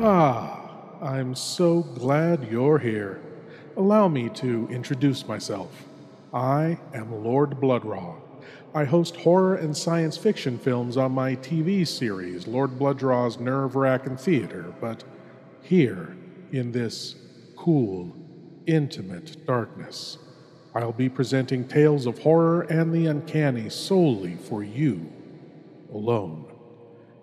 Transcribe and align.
Ah, 0.00 0.60
I'm 1.02 1.34
so 1.34 1.82
glad 1.82 2.48
you're 2.48 2.78
here. 2.78 3.20
Allow 3.76 4.06
me 4.06 4.28
to 4.28 4.68
introduce 4.70 5.26
myself. 5.26 5.72
I 6.32 6.78
am 6.94 7.24
Lord 7.24 7.58
Blood-Rah. 7.60 8.14
I 8.72 8.84
host 8.84 9.16
horror 9.16 9.56
and 9.56 9.76
science 9.76 10.16
fiction 10.16 10.56
films 10.56 10.96
on 10.96 11.10
my 11.10 11.34
TV 11.34 11.84
series, 11.84 12.46
Lord 12.46 12.78
Blood-Rah's 12.78 13.40
Nerve 13.40 13.74
Racking 13.74 14.16
Theater, 14.16 14.72
but 14.80 15.02
here, 15.62 16.16
in 16.52 16.70
this 16.70 17.16
cool, 17.56 18.14
intimate 18.66 19.44
darkness, 19.48 20.18
I'll 20.76 20.92
be 20.92 21.08
presenting 21.08 21.66
tales 21.66 22.06
of 22.06 22.20
horror 22.20 22.62
and 22.70 22.94
the 22.94 23.06
uncanny 23.06 23.68
solely 23.68 24.36
for 24.36 24.62
you 24.62 25.12
alone. 25.92 26.44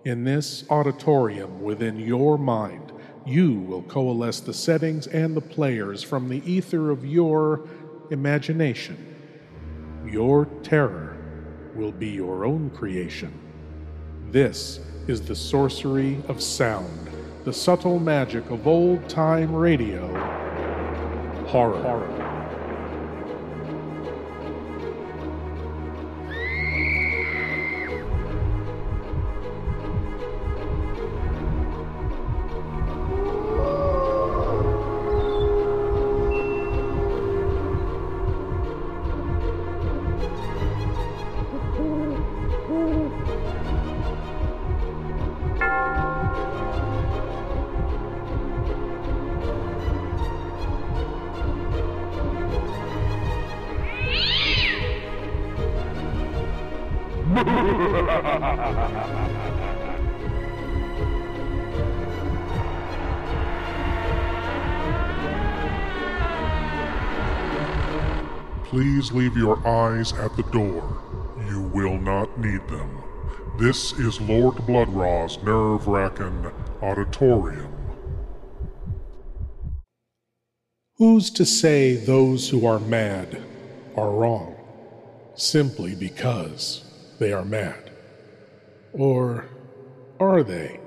In 0.05 0.23
this 0.23 0.63
auditorium 0.69 1.63
within 1.63 1.97
your 1.99 2.37
mind, 2.37 2.91
you 3.25 3.53
will 3.53 3.81
coalesce 3.81 4.39
the 4.39 4.53
settings 4.53 5.07
and 5.07 5.35
the 5.35 5.41
players 5.41 6.03
from 6.03 6.29
the 6.29 6.43
ether 6.45 6.91
of 6.91 7.03
your 7.03 7.67
imagination. 8.11 9.15
Your 10.05 10.45
terror 10.61 11.17
will 11.73 11.91
be 11.91 12.09
your 12.09 12.45
own 12.45 12.69
creation. 12.69 13.33
This 14.29 14.79
is 15.07 15.21
the 15.21 15.35
sorcery 15.35 16.21
of 16.27 16.39
sound, 16.39 17.09
the 17.43 17.53
subtle 17.53 17.97
magic 17.97 18.47
of 18.51 18.67
old 18.67 19.09
time 19.09 19.55
radio. 19.55 20.05
Horror. 21.47 21.81
Horror. 21.81 22.14
Leave 69.15 69.37
your 69.37 69.65
eyes 69.65 70.11
at 70.11 70.35
the 70.35 70.43
door. 70.43 71.01
You 71.47 71.61
will 71.73 71.97
not 71.97 72.37
need 72.37 72.67
them. 72.67 73.01
This 73.57 73.93
is 73.93 74.19
Lord 74.19 74.57
Blood-Rah's 74.67 75.41
nerve 75.41 75.87
wracking 75.87 76.51
auditorium. 76.81 77.73
Who's 80.97 81.29
to 81.29 81.45
say 81.45 81.95
those 81.95 82.49
who 82.49 82.65
are 82.65 82.77
mad 82.77 83.41
are 83.95 84.11
wrong 84.11 84.57
simply 85.35 85.95
because 85.95 86.83
they 87.17 87.31
are 87.31 87.45
mad? 87.45 87.91
Or 88.91 89.45
are 90.19 90.43
they? 90.43 90.81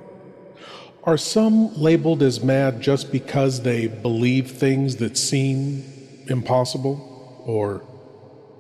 Are 1.05 1.17
some 1.17 1.75
labeled 1.75 2.23
as 2.23 2.43
mad 2.43 2.83
just 2.83 3.11
because 3.11 3.63
they 3.63 3.87
believe 3.87 4.51
things 4.51 4.97
that 4.97 5.17
seem 5.17 5.83
impossible 6.27 7.43
or 7.47 7.88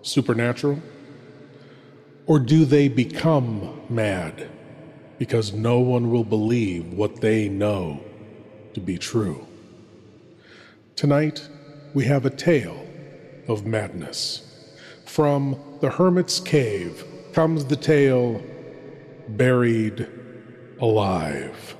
supernatural? 0.08 0.80
Or 2.26 2.38
do 2.38 2.64
they 2.64 2.88
become 2.88 3.80
mad 3.88 4.48
because 5.18 5.52
no 5.52 5.78
one 5.80 6.10
will 6.10 6.24
believe 6.24 6.92
what 6.92 7.20
they 7.20 7.48
know 7.48 8.00
to 8.74 8.80
be 8.80 8.98
true? 8.98 9.46
Tonight, 10.96 11.48
we 11.94 12.04
have 12.04 12.26
a 12.26 12.30
tale 12.30 12.86
of 13.46 13.66
madness. 13.66 14.44
From 15.06 15.56
the 15.80 15.90
Hermit's 15.90 16.40
Cave 16.40 17.04
comes 17.32 17.64
the 17.64 17.76
tale 17.76 18.42
Buried 19.28 20.08
Alive. 20.80 21.76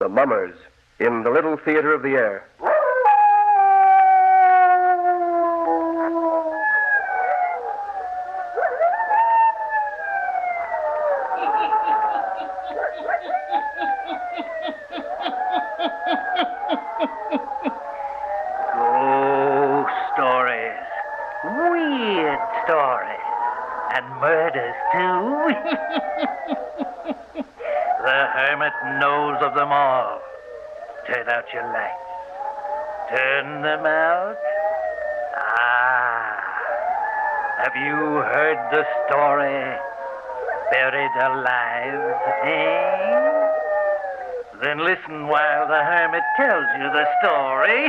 The 0.00 0.08
Mummers 0.08 0.56
in 1.00 1.22
the 1.22 1.30
Little 1.30 1.56
Theater 1.56 1.92
of 1.94 2.02
the 2.02 2.10
Air. 2.10 2.48
Ghost 19.84 19.92
stories. 20.14 20.80
Weird 21.44 22.40
stories. 22.64 23.26
And 23.92 24.04
murders, 24.20 24.74
too. 24.92 25.52
the 28.02 28.20
hermit 28.32 28.72
knows 29.00 29.42
of 29.42 29.54
them 29.54 29.70
all. 29.70 30.20
Turn 31.06 31.28
out 31.44 31.52
your 31.52 31.66
lights. 31.72 32.00
Turn 33.10 33.62
them 33.62 33.86
out. 33.86 34.36
Ah. 35.36 36.40
Have 37.62 37.76
you 37.76 37.96
heard 38.32 38.58
the 38.72 38.84
story? 39.06 39.78
Buried 40.70 41.16
alive, 41.20 42.14
eh? 42.44 43.30
Then 44.62 44.78
listen 44.84 45.26
while 45.28 45.68
the 45.68 45.82
hermit 45.84 46.22
tells 46.36 46.66
you 46.78 46.90
the 46.90 47.06
story. 47.20 47.88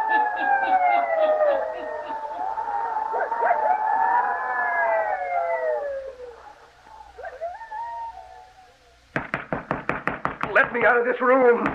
Let 10.56 10.72
me 10.72 10.86
out 10.86 10.96
of 10.96 11.04
this 11.04 11.20
room. 11.20 11.66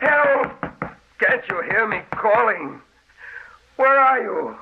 Help! 0.00 0.50
Can't 1.20 1.44
you 1.48 1.62
hear 1.62 1.86
me 1.86 2.00
calling? 2.10 2.80
Where 3.76 3.96
are 3.96 4.20
you? 4.20 4.56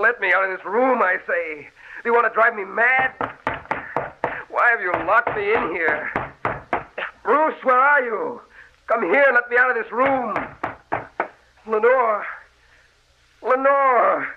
Let 0.00 0.18
me 0.18 0.32
out 0.32 0.50
of 0.50 0.56
this 0.56 0.64
room, 0.64 1.02
I 1.02 1.18
say. 1.26 1.68
Do 2.02 2.08
you 2.08 2.14
want 2.14 2.26
to 2.26 2.32
drive 2.32 2.54
me 2.54 2.64
mad? 2.64 3.12
Why 4.48 4.70
have 4.70 4.80
you 4.80 4.92
locked 5.06 5.36
me 5.36 5.52
in 5.52 5.74
here? 5.74 6.10
Bruce, 7.22 7.62
where 7.64 7.78
are 7.78 8.02
you? 8.02 8.40
Come 8.86 9.02
here 9.02 9.24
and 9.24 9.34
let 9.34 9.50
me 9.50 9.58
out 9.58 9.68
of 9.68 9.76
this 9.76 9.92
room. 9.92 10.34
Lenore. 11.66 12.24
Lenore. 13.42 14.28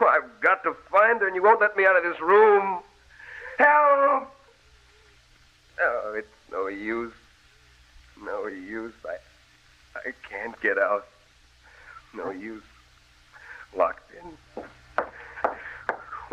Oh, 0.00 0.06
I've 0.06 0.40
got 0.42 0.62
to 0.62 0.76
find 0.92 1.20
her, 1.20 1.26
and 1.26 1.34
you 1.34 1.42
won't 1.42 1.60
let 1.60 1.76
me 1.76 1.86
out 1.86 1.96
of 1.96 2.04
this 2.04 2.20
room. 2.20 2.82
Help! 3.58 4.35
No 6.50 6.68
use. 6.68 7.12
No 8.22 8.46
use. 8.46 8.94
I, 9.04 9.16
I 10.08 10.12
can't 10.28 10.60
get 10.60 10.78
out. 10.78 11.06
No 12.14 12.30
use. 12.30 12.62
Locked 13.76 14.10
in. 14.20 14.64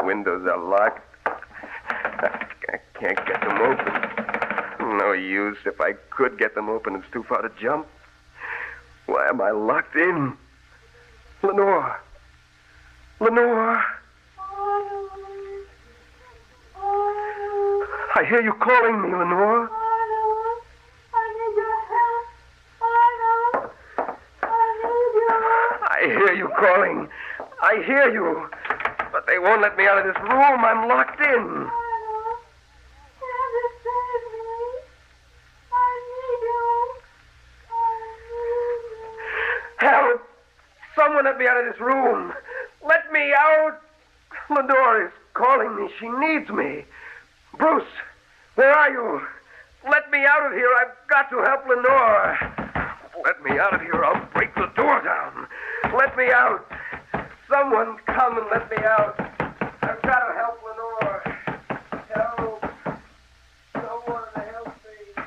Windows 0.06 0.47
are 0.47 0.57
locked. 0.57 1.02
I 1.25 2.79
can't 3.00 3.18
get 3.25 3.41
them 3.41 3.59
open. 3.62 4.97
No 4.97 5.11
use. 5.11 5.58
If 5.66 5.82
I 5.82 5.93
could 6.09 6.37
get 6.37 6.55
them 6.55 6.70
open, 6.70 6.96
it's 6.96 7.11
too 7.11 7.23
far 7.23 7.41
to 7.41 7.52
jump. 7.59 7.87
Why 9.05 9.28
am 9.28 9.41
I 9.41 9.52
locked 9.52 9.96
in? 9.96 10.37
Lenore. 11.41 11.99
Lenore. 13.20 13.84
I 18.16 18.23
hear 18.26 18.41
you 18.41 18.53
calling 18.53 19.02
me, 19.02 19.09
Lenore. 19.09 19.70
Calling. 26.63 27.09
I 27.61 27.83
hear 27.85 28.09
you. 28.09 28.47
But 29.11 29.27
they 29.27 29.37
won't 29.37 29.61
let 29.61 29.77
me 29.77 29.85
out 29.85 29.97
of 29.97 30.05
this 30.05 30.21
room. 30.23 30.63
I'm 30.63 30.87
locked 30.87 31.19
in. 31.19 31.69
Help! 39.77 40.21
Someone 40.95 41.25
let 41.25 41.37
me 41.37 41.47
out 41.47 41.57
of 41.57 41.71
this 41.71 41.81
room. 41.81 42.33
Let 42.87 43.11
me 43.11 43.33
out. 43.37 43.79
Lenore 44.49 45.07
is 45.07 45.11
calling 45.33 45.75
me. 45.75 45.89
She 45.99 46.07
needs 46.07 46.49
me. 46.49 46.85
Bruce. 47.57 47.83
Where 48.55 48.71
are 48.71 48.89
you? 48.89 49.21
Let 49.89 50.09
me 50.11 50.19
out 50.25 50.45
of 50.45 50.53
here. 50.53 50.73
I've 50.79 51.07
got 51.09 51.29
to 51.29 51.41
help 51.43 51.67
Lenore. 51.67 52.62
Let 53.23 53.43
me 53.43 53.58
out 53.59 53.73
of 53.73 53.81
here. 53.81 54.03
I'll 54.03 54.25
break 54.34 54.53
the 54.55 54.67
door 54.75 55.02
down. 55.02 55.47
Let 55.97 56.17
me 56.17 56.25
out. 56.31 56.66
Someone 57.49 57.97
come 58.05 58.37
and 58.37 58.47
let 58.52 58.70
me 58.70 58.78
out. 58.78 59.16
I've 59.81 60.02
got 60.02 60.28
to 60.28 60.34
help 60.35 60.59
Lenore. 60.64 61.23
Help. 62.14 62.66
Someone 63.73 64.23
help 64.35 64.67
me. 64.67 65.23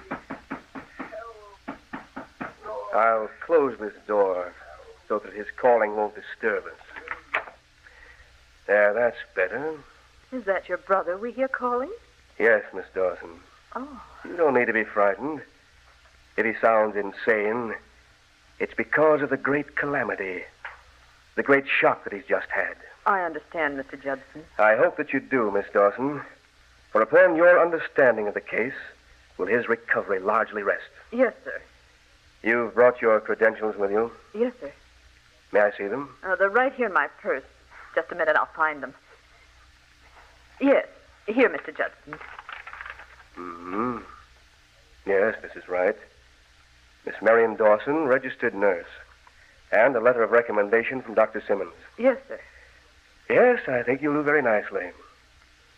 Help. 0.98 1.78
Lenore. 2.62 2.96
I'll 2.96 3.30
close 3.44 3.78
this 3.78 3.94
door 4.06 4.52
so 5.08 5.18
that 5.20 5.32
his 5.32 5.46
calling 5.56 5.94
won't 5.96 6.14
disturb 6.14 6.64
us. 6.66 7.42
There, 8.66 8.92
that's 8.92 9.16
better. 9.34 9.74
Is 10.32 10.44
that 10.44 10.68
your 10.68 10.78
brother 10.78 11.16
we 11.16 11.30
hear 11.32 11.48
calling? 11.48 11.90
Yes, 12.38 12.62
Miss 12.74 12.84
Dawson. 12.94 13.30
Oh, 13.76 14.02
You 14.24 14.36
don't 14.36 14.54
need 14.54 14.66
to 14.66 14.72
be 14.72 14.84
frightened. 14.84 15.40
If 16.36 16.44
he 16.44 16.52
sounds 16.60 16.96
insane, 16.96 17.74
it's 18.58 18.74
because 18.74 19.22
of 19.22 19.30
the 19.30 19.36
great 19.36 19.76
calamity, 19.76 20.42
the 21.34 21.42
great 21.42 21.66
shock 21.68 22.04
that 22.04 22.12
he's 22.12 22.24
just 22.26 22.48
had. 22.48 22.76
I 23.04 23.22
understand, 23.22 23.78
Mr. 23.78 24.02
Judson. 24.02 24.44
I 24.58 24.76
hope 24.76 24.96
that 24.96 25.12
you 25.12 25.20
do, 25.20 25.50
Miss 25.50 25.66
Dawson, 25.72 26.22
for 26.90 27.02
upon 27.02 27.36
your 27.36 27.60
understanding 27.60 28.26
of 28.26 28.34
the 28.34 28.40
case 28.40 28.74
will 29.38 29.46
his 29.46 29.68
recovery 29.68 30.18
largely 30.18 30.62
rest. 30.62 30.84
Yes, 31.12 31.34
sir. 31.44 31.60
You've 32.42 32.74
brought 32.74 33.00
your 33.02 33.20
credentials 33.20 33.76
with 33.76 33.90
you. 33.90 34.10
Yes, 34.34 34.52
sir. 34.60 34.72
May 35.52 35.60
I 35.60 35.70
see 35.76 35.86
them? 35.86 36.14
Uh, 36.24 36.36
they're 36.36 36.50
right 36.50 36.72
here 36.72 36.86
in 36.86 36.92
my 36.92 37.08
purse. 37.20 37.44
Just 37.94 38.10
a 38.12 38.14
minute, 38.14 38.36
I'll 38.36 38.46
find 38.46 38.82
them. 38.82 38.94
Yes, 40.60 40.86
here, 41.26 41.48
Mr. 41.48 41.76
Judson. 41.76 42.18
Mm-hmm. 43.36 43.98
Yes, 45.06 45.36
this 45.42 45.54
is 45.54 45.68
right. 45.68 45.96
Miss 47.06 47.14
Marion 47.22 47.54
Dawson, 47.56 48.04
registered 48.06 48.54
nurse. 48.54 48.86
And 49.72 49.94
a 49.96 50.00
letter 50.00 50.22
of 50.22 50.32
recommendation 50.32 51.00
from 51.02 51.14
Dr. 51.14 51.42
Simmons. 51.46 51.72
Yes, 51.98 52.18
sir. 52.28 52.40
Yes, 53.30 53.60
I 53.68 53.82
think 53.82 54.02
you'll 54.02 54.14
do 54.14 54.22
very 54.22 54.42
nicely. 54.42 54.90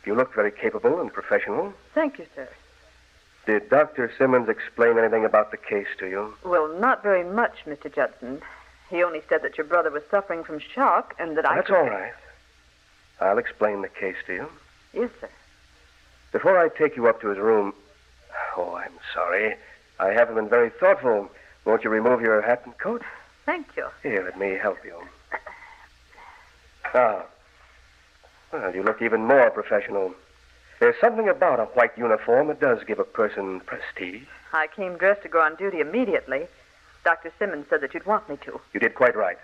You 0.04 0.14
look 0.14 0.34
very 0.34 0.50
capable 0.50 1.00
and 1.00 1.12
professional. 1.12 1.72
Thank 1.94 2.18
you, 2.18 2.26
sir. 2.34 2.48
Did 3.46 3.68
Dr. 3.70 4.12
Simmons 4.18 4.48
explain 4.48 4.98
anything 4.98 5.24
about 5.24 5.50
the 5.50 5.56
case 5.56 5.86
to 5.98 6.06
you? 6.08 6.34
Well, 6.44 6.68
not 6.78 7.02
very 7.02 7.24
much, 7.24 7.64
Mr. 7.66 7.94
Judson. 7.94 8.42
He 8.90 9.02
only 9.02 9.22
said 9.28 9.42
that 9.42 9.56
your 9.58 9.66
brother 9.66 9.90
was 9.90 10.02
suffering 10.10 10.44
from 10.44 10.58
shock 10.58 11.14
and 11.18 11.36
that 11.36 11.46
I. 11.46 11.56
That's 11.56 11.66
could- 11.68 11.76
all 11.76 11.88
right. 11.88 12.12
I'll 13.20 13.38
explain 13.38 13.82
the 13.82 13.88
case 13.88 14.16
to 14.26 14.34
you. 14.34 14.48
Yes, 14.92 15.10
sir. 15.20 15.28
Before 16.32 16.58
I 16.58 16.68
take 16.68 16.96
you 16.96 17.06
up 17.08 17.20
to 17.20 17.28
his 17.28 17.38
room. 17.38 17.74
Oh, 18.56 18.74
I'm 18.74 18.92
sorry. 19.14 19.54
I 19.98 20.12
haven't 20.12 20.36
been 20.36 20.48
very 20.48 20.70
thoughtful. 20.70 21.30
Won't 21.64 21.84
you 21.84 21.90
remove 21.90 22.20
your 22.20 22.40
hat 22.40 22.62
and 22.64 22.76
coat? 22.78 23.02
Thank 23.44 23.76
you. 23.76 23.88
Here, 24.02 24.22
let 24.22 24.38
me 24.38 24.56
help 24.60 24.78
you. 24.84 24.94
Ah. 26.94 27.24
Well, 28.52 28.74
you 28.74 28.82
look 28.82 29.02
even 29.02 29.24
more 29.24 29.50
professional. 29.50 30.14
There's 30.80 30.98
something 31.00 31.28
about 31.28 31.60
a 31.60 31.64
white 31.64 31.96
uniform 31.98 32.48
that 32.48 32.60
does 32.60 32.82
give 32.84 32.98
a 32.98 33.04
person 33.04 33.60
prestige. 33.60 34.22
I 34.52 34.68
came 34.68 34.96
dressed 34.96 35.22
to 35.22 35.28
go 35.28 35.40
on 35.40 35.56
duty 35.56 35.80
immediately. 35.80 36.46
Dr. 37.04 37.32
Simmons 37.38 37.66
said 37.68 37.80
that 37.80 37.94
you'd 37.94 38.06
want 38.06 38.28
me 38.28 38.36
to. 38.44 38.60
You 38.72 38.80
did 38.80 38.94
quite 38.94 39.16
right. 39.16 39.38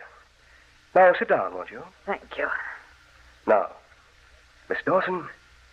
Now, 0.94 1.12
sit 1.18 1.28
down, 1.28 1.54
won't 1.54 1.70
you? 1.70 1.82
Thank 2.06 2.38
you. 2.38 2.48
Now, 3.46 3.70
Miss 4.68 4.78
Dawson, 4.86 5.28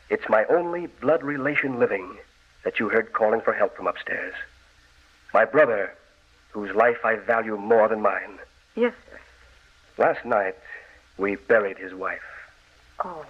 it's 0.10 0.27
my 0.27 0.45
only 0.45 0.88
blood 0.88 1.24
relation 1.24 1.80
living 1.80 2.18
that 2.63 2.80
you 2.80 2.89
heard 2.89 3.13
calling 3.13 3.42
for 3.42 3.54
help 3.54 3.77
from 3.77 3.88
upstairs. 3.88 4.34
My 5.33 5.45
brother, 5.45 5.94
whose 6.51 6.75
life 6.75 6.98
I 7.06 7.16
value 7.16 7.57
more 7.57 7.88
than 7.88 8.01
mine. 8.01 8.39
Yes, 8.75 8.94
sir. 9.10 9.19
Last 9.98 10.25
night, 10.25 10.56
we 11.18 11.36
buried 11.36 11.78
his 11.78 11.94
wife. 11.94 12.22
Oh, 13.04 13.25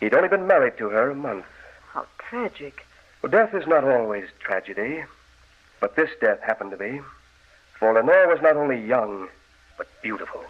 He'd 0.00 0.14
only 0.14 0.28
been 0.28 0.46
married 0.46 0.76
to 0.78 0.88
her 0.90 1.10
a 1.10 1.14
month. 1.14 1.46
how 1.92 2.06
tragic. 2.18 2.84
Well, 3.22 3.30
death 3.30 3.54
is 3.54 3.66
not 3.66 3.84
always 3.84 4.28
tragedy, 4.40 5.04
but 5.80 5.94
this 5.96 6.10
death 6.20 6.40
happened 6.42 6.72
to 6.72 6.76
be. 6.76 7.00
For 7.78 7.92
Lenore 7.94 8.28
was 8.28 8.42
not 8.42 8.56
only 8.56 8.80
young, 8.84 9.28
but 9.78 9.86
beautiful. 10.02 10.44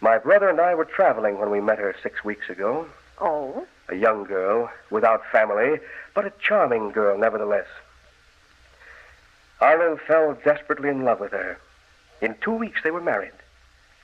My 0.00 0.18
brother 0.18 0.48
and 0.48 0.60
I 0.60 0.74
were 0.74 0.84
traveling 0.84 1.38
when 1.38 1.50
we 1.50 1.60
met 1.60 1.78
her 1.78 1.96
six 2.02 2.22
weeks 2.22 2.48
ago. 2.50 2.86
Oh, 3.20 3.66
A 3.88 3.94
young 3.96 4.24
girl, 4.24 4.70
without 4.90 5.22
family, 5.32 5.80
but 6.14 6.26
a 6.26 6.32
charming 6.40 6.90
girl 6.90 7.18
nevertheless. 7.18 7.66
Arnold 9.60 10.00
fell 10.06 10.34
desperately 10.44 10.88
in 10.88 11.04
love 11.04 11.20
with 11.20 11.32
her. 11.32 11.58
In 12.20 12.34
two 12.40 12.54
weeks, 12.54 12.80
they 12.82 12.90
were 12.90 13.00
married. 13.00 13.32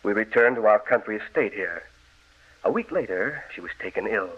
We 0.02 0.12
returned 0.12 0.56
to 0.56 0.66
our 0.66 0.78
country 0.78 1.16
estate 1.16 1.52
here. 1.54 1.84
A 2.64 2.70
week 2.70 2.90
later, 2.90 3.44
she 3.54 3.60
was 3.60 3.70
taken 3.78 4.06
ill. 4.06 4.30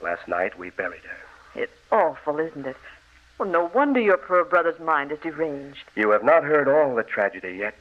Last 0.00 0.26
night, 0.28 0.58
we 0.58 0.70
buried 0.70 1.02
her. 1.02 1.60
it's 1.62 1.72
awful, 1.90 2.38
isn't 2.38 2.66
it? 2.66 2.76
Well, 3.38 3.48
no 3.48 3.70
wonder 3.74 4.00
your 4.00 4.16
poor 4.16 4.44
brother's 4.44 4.80
mind 4.80 5.12
is 5.12 5.18
deranged. 5.20 5.84
You 5.94 6.10
have 6.10 6.24
not 6.24 6.44
heard 6.44 6.68
all 6.68 6.94
the 6.94 7.02
tragedy 7.02 7.56
yet. 7.58 7.76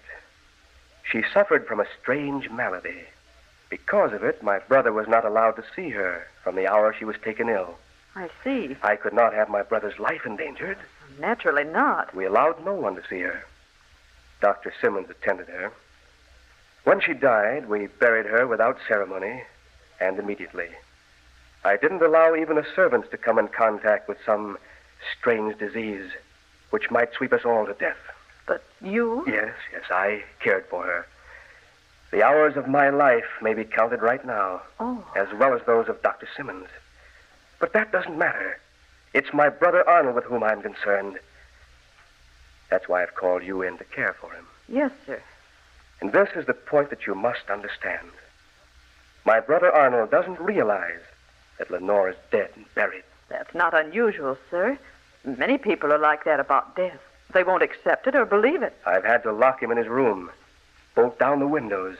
She 1.09 1.23
suffered 1.33 1.65
from 1.67 1.79
a 1.79 1.87
strange 2.01 2.49
malady. 2.49 3.03
Because 3.69 4.13
of 4.13 4.23
it, 4.23 4.43
my 4.43 4.59
brother 4.59 4.91
was 4.91 5.07
not 5.07 5.25
allowed 5.25 5.51
to 5.53 5.63
see 5.75 5.89
her 5.91 6.27
from 6.43 6.55
the 6.55 6.67
hour 6.67 6.93
she 6.93 7.05
was 7.05 7.15
taken 7.23 7.49
ill. 7.49 7.77
I 8.15 8.29
see. 8.43 8.75
I 8.81 8.95
could 8.95 9.13
not 9.13 9.33
have 9.33 9.49
my 9.49 9.61
brother's 9.63 9.99
life 9.99 10.25
endangered. 10.25 10.77
Naturally 11.19 11.63
not. 11.63 12.13
We 12.15 12.25
allowed 12.25 12.63
no 12.65 12.73
one 12.73 12.95
to 12.95 13.03
see 13.09 13.19
her. 13.21 13.43
Dr. 14.41 14.73
Simmons 14.81 15.09
attended 15.09 15.47
her. 15.47 15.71
When 16.83 16.99
she 17.01 17.13
died, 17.13 17.67
we 17.67 17.87
buried 17.87 18.25
her 18.27 18.45
without 18.47 18.77
ceremony 18.87 19.43
and 19.99 20.19
immediately. 20.19 20.69
I 21.63 21.77
didn't 21.77 22.03
allow 22.03 22.35
even 22.35 22.57
a 22.57 22.73
servant 22.75 23.09
to 23.11 23.17
come 23.17 23.39
in 23.39 23.47
contact 23.47 24.07
with 24.07 24.17
some 24.25 24.57
strange 25.19 25.57
disease 25.57 26.11
which 26.69 26.91
might 26.91 27.13
sweep 27.13 27.33
us 27.33 27.45
all 27.45 27.65
to 27.65 27.73
death. 27.73 27.97
But 28.45 28.63
you? 28.81 29.23
Yes, 29.27 29.55
yes, 29.71 29.83
I 29.89 30.23
cared 30.39 30.65
for 30.67 30.83
her. 30.83 31.07
The 32.11 32.21
hours 32.23 32.55
of 32.55 32.67
my 32.67 32.89
life 32.89 33.25
may 33.41 33.53
be 33.53 33.63
counted 33.63 34.01
right 34.01 34.23
now, 34.23 34.61
Oh, 34.79 35.03
as 35.15 35.27
well 35.33 35.53
as 35.55 35.61
those 35.65 35.87
of 35.89 36.01
Dr. 36.03 36.27
Simmons. 36.35 36.67
But 37.59 37.73
that 37.73 37.91
doesn't 37.91 38.17
matter. 38.17 38.59
It's 39.15 39.33
my 39.33 39.47
brother 39.47 39.87
Arnold 39.87 40.15
with 40.15 40.25
whom 40.25 40.43
I'm 40.43 40.61
concerned. 40.61 41.17
That's 42.69 42.89
why 42.89 43.01
I've 43.01 43.15
called 43.15 43.43
you 43.43 43.61
in 43.61 43.77
to 43.77 43.85
care 43.85 44.13
for 44.19 44.29
him. 44.33 44.45
yes, 44.67 44.91
sir. 45.05 45.21
And 46.01 46.11
this 46.11 46.27
is 46.35 46.45
the 46.45 46.53
point 46.53 46.89
that 46.89 47.07
you 47.07 47.15
must 47.15 47.49
understand. 47.49 48.09
My 49.25 49.39
brother 49.39 49.71
Arnold 49.73 50.11
doesn't 50.11 50.37
realize 50.41 50.99
that 51.57 51.71
Lenore 51.71 52.09
is 52.09 52.17
dead 52.29 52.49
and 52.57 52.65
buried. 52.75 53.05
That's 53.29 53.55
not 53.55 53.73
unusual, 53.73 54.37
sir. 54.51 54.77
Many 55.23 55.57
people 55.57 55.93
are 55.93 55.97
like 55.97 56.25
that 56.25 56.41
about 56.41 56.75
death. 56.75 56.99
They 57.33 57.45
won't 57.45 57.63
accept 57.63 58.07
it 58.07 58.15
or 58.15 58.25
believe 58.25 58.61
it. 58.63 58.75
I've 58.85 59.05
had 59.05 59.23
to 59.23 59.31
lock 59.31 59.63
him 59.63 59.71
in 59.71 59.77
his 59.77 59.87
room, 59.87 60.29
bolt 60.93 61.17
down 61.17 61.39
the 61.39 61.47
windows, 61.47 61.95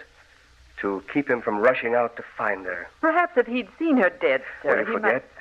to 0.81 1.01
keep 1.13 1.29
him 1.29 1.41
from 1.41 1.59
rushing 1.59 1.95
out 1.95 2.17
to 2.17 2.23
find 2.37 2.65
her. 2.65 2.89
Perhaps 2.99 3.37
if 3.37 3.47
he'd 3.47 3.69
seen 3.79 3.95
her 3.95 4.09
dead, 4.09 4.43
sir, 4.61 4.69
Well, 4.75 4.79
you 4.79 4.85
he 4.85 4.91
forget, 4.91 5.13
might... 5.13 5.34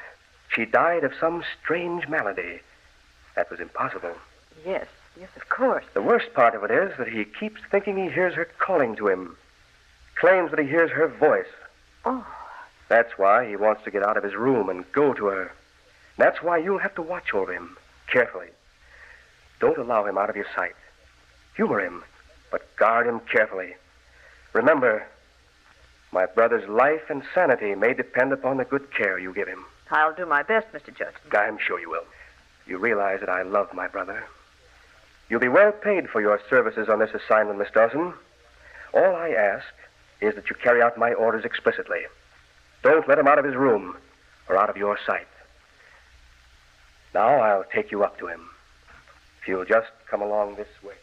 she 0.54 0.64
died 0.64 1.04
of 1.04 1.12
some 1.18 1.42
strange 1.60 2.08
malady. 2.08 2.60
That 3.34 3.50
was 3.50 3.60
impossible. 3.60 4.14
Yes, 4.64 4.86
yes, 5.18 5.30
of 5.36 5.48
course. 5.48 5.84
The 5.94 6.02
worst 6.02 6.32
part 6.34 6.54
of 6.54 6.62
it 6.62 6.70
is 6.70 6.96
that 6.98 7.08
he 7.08 7.24
keeps 7.24 7.60
thinking 7.70 7.96
he 7.96 8.10
hears 8.10 8.34
her 8.34 8.44
calling 8.58 8.94
to 8.96 9.08
him, 9.08 9.36
claims 10.14 10.50
that 10.50 10.60
he 10.60 10.66
hears 10.66 10.90
her 10.92 11.08
voice. 11.08 11.46
Oh, 12.04 12.26
That's 12.88 13.18
why 13.18 13.48
he 13.48 13.56
wants 13.56 13.82
to 13.84 13.90
get 13.90 14.02
out 14.04 14.16
of 14.16 14.22
his 14.22 14.34
room 14.34 14.68
and 14.68 14.90
go 14.92 15.12
to 15.14 15.26
her. 15.26 15.52
That's 16.16 16.42
why 16.42 16.58
you'll 16.58 16.78
have 16.78 16.94
to 16.94 17.02
watch 17.02 17.34
over 17.34 17.52
him 17.52 17.76
carefully. 18.06 18.48
Don't 19.58 19.78
allow 19.78 20.04
him 20.04 20.18
out 20.18 20.30
of 20.30 20.36
your 20.36 20.46
sight. 20.54 20.76
Humor 21.56 21.80
him, 21.80 22.04
but 22.50 22.76
guard 22.76 23.06
him 23.06 23.20
carefully. 23.20 23.74
Remember, 24.52 25.04
my 26.12 26.26
brother's 26.26 26.68
life 26.68 27.08
and 27.08 27.22
sanity 27.34 27.74
may 27.74 27.94
depend 27.94 28.32
upon 28.32 28.58
the 28.58 28.64
good 28.64 28.92
care 28.92 29.18
you 29.18 29.32
give 29.32 29.48
him. 29.48 29.64
I'll 29.90 30.14
do 30.14 30.26
my 30.26 30.42
best, 30.42 30.72
Mr. 30.72 30.96
Judson. 30.96 31.20
I'm 31.32 31.58
sure 31.58 31.78
you 31.78 31.90
will. 31.90 32.04
You 32.66 32.78
realize 32.78 33.20
that 33.20 33.28
I 33.28 33.42
love 33.42 33.72
my 33.74 33.86
brother. 33.86 34.24
You'll 35.28 35.40
be 35.40 35.48
well 35.48 35.72
paid 35.72 36.08
for 36.08 36.20
your 36.20 36.40
services 36.48 36.88
on 36.88 36.98
this 36.98 37.14
assignment, 37.14 37.58
Miss 37.58 37.70
Dawson. 37.72 38.14
All 38.92 39.16
I 39.16 39.30
ask 39.30 39.66
is 40.20 40.34
that 40.34 40.48
you 40.48 40.56
carry 40.56 40.82
out 40.82 40.98
my 40.98 41.12
orders 41.12 41.44
explicitly. 41.44 42.02
Don't 42.82 43.08
let 43.08 43.18
him 43.18 43.26
out 43.26 43.38
of 43.38 43.44
his 43.44 43.54
room 43.54 43.96
or 44.48 44.56
out 44.56 44.70
of 44.70 44.76
your 44.76 44.98
sight. 45.06 45.26
Now 47.14 47.40
I'll 47.40 47.64
take 47.64 47.90
you 47.90 48.04
up 48.04 48.18
to 48.18 48.26
him. 48.26 48.48
If 49.40 49.48
you'll 49.48 49.64
just 49.64 49.90
come 50.08 50.22
along 50.22 50.56
this 50.56 50.68
way. 50.82 50.94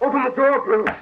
Open 0.00 0.24
the 0.24 0.27
door. 0.38 0.54
Open 0.60 0.84
Bruce. 0.84 0.96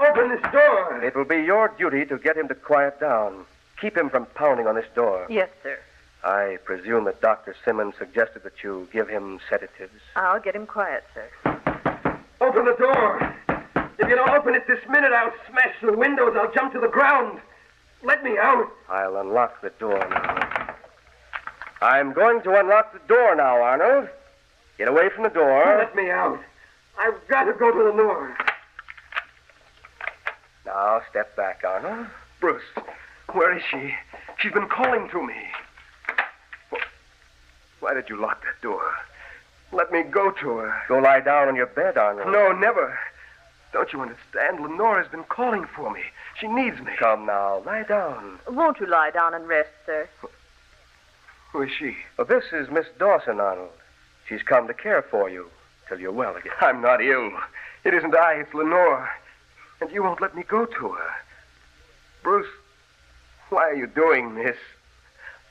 Open 0.00 0.28
this 0.30 0.52
door. 0.52 1.02
It 1.02 1.14
will 1.14 1.24
be 1.24 1.42
your 1.42 1.68
duty 1.78 2.04
to 2.06 2.18
get 2.18 2.36
him 2.36 2.48
to 2.48 2.54
quiet 2.54 3.00
down. 3.00 3.44
Keep 3.80 3.96
him 3.96 4.10
from 4.10 4.26
pounding 4.34 4.66
on 4.66 4.74
this 4.74 4.86
door. 4.94 5.26
Yes, 5.28 5.48
sir. 5.62 5.78
I 6.22 6.58
presume 6.64 7.04
that 7.04 7.20
Dr. 7.20 7.56
Simmons 7.64 7.94
suggested 7.98 8.42
that 8.42 8.62
you 8.62 8.88
give 8.92 9.08
him 9.08 9.40
sedatives. 9.48 10.00
I'll 10.16 10.40
get 10.40 10.54
him 10.54 10.66
quiet, 10.66 11.04
sir. 11.14 11.28
Open 12.40 12.64
the 12.66 12.76
door. 12.78 13.34
If 13.98 14.08
you 14.08 14.16
don't 14.16 14.30
open 14.30 14.54
it 14.54 14.66
this 14.66 14.80
minute, 14.88 15.12
I'll 15.12 15.32
smash 15.50 15.74
the 15.82 15.92
windows. 15.96 16.34
I'll 16.36 16.52
jump 16.52 16.72
to 16.74 16.80
the 16.80 16.88
ground. 16.88 17.40
Let 18.02 18.22
me 18.22 18.38
out. 18.38 18.68
I'll 18.88 19.16
unlock 19.16 19.60
the 19.60 19.70
door 19.78 19.98
now. 20.08 20.74
I'm 21.82 22.12
going 22.12 22.42
to 22.42 22.58
unlock 22.58 22.92
the 22.92 23.00
door 23.08 23.34
now, 23.34 23.62
Arnold. 23.62 24.08
Get 24.78 24.88
away 24.88 25.08
from 25.14 25.24
the 25.24 25.30
door. 25.30 25.76
Let 25.78 25.94
me 25.94 26.10
out. 26.10 26.40
I've 26.98 27.28
got 27.28 27.44
to 27.44 27.52
go 27.54 27.70
to 27.70 27.90
Lenore. 27.90 28.36
Now, 30.72 31.02
step 31.10 31.34
back, 31.34 31.62
Arnold. 31.66 32.06
Bruce, 32.38 32.62
where 33.32 33.56
is 33.56 33.62
she? 33.68 33.92
She's 34.38 34.52
been 34.52 34.68
calling 34.68 35.08
to 35.08 35.26
me. 35.26 35.34
Why 37.80 37.92
did 37.92 38.08
you 38.08 38.20
lock 38.20 38.44
that 38.44 38.62
door? 38.62 38.80
Let 39.72 39.90
me 39.90 40.04
go 40.04 40.30
to 40.30 40.48
her. 40.58 40.82
Go 40.86 40.98
lie 40.98 41.20
down 41.20 41.48
on 41.48 41.56
your 41.56 41.66
bed, 41.66 41.98
Arnold. 41.98 42.32
No, 42.32 42.52
never. 42.52 42.96
Don't 43.72 43.92
you 43.92 44.00
understand? 44.00 44.60
Lenora's 44.60 45.08
been 45.10 45.24
calling 45.24 45.66
for 45.74 45.90
me. 45.90 46.02
She 46.38 46.46
needs 46.46 46.78
me. 46.78 46.92
Come 47.00 47.26
now, 47.26 47.62
lie 47.66 47.82
down. 47.82 48.38
Won't 48.48 48.78
you 48.78 48.86
lie 48.86 49.10
down 49.10 49.34
and 49.34 49.48
rest, 49.48 49.70
sir? 49.86 50.08
Who 51.52 51.62
is 51.62 51.70
she? 51.76 51.96
Well, 52.16 52.28
this 52.28 52.44
is 52.52 52.70
Miss 52.70 52.86
Dawson, 52.96 53.40
Arnold. 53.40 53.70
She's 54.28 54.42
come 54.42 54.68
to 54.68 54.74
care 54.74 55.02
for 55.02 55.28
you 55.28 55.50
till 55.88 55.98
you're 55.98 56.12
well 56.12 56.36
again. 56.36 56.52
I'm 56.60 56.80
not 56.80 57.02
ill. 57.02 57.32
It 57.82 57.92
isn't 57.92 58.14
I, 58.14 58.34
it's 58.34 58.54
Lenore. 58.54 59.10
And 59.80 59.90
you 59.90 60.02
won't 60.02 60.20
let 60.20 60.34
me 60.36 60.42
go 60.42 60.66
to 60.66 60.88
her. 60.88 61.10
Bruce, 62.22 62.48
why 63.48 63.62
are 63.70 63.74
you 63.74 63.86
doing 63.86 64.34
this? 64.34 64.56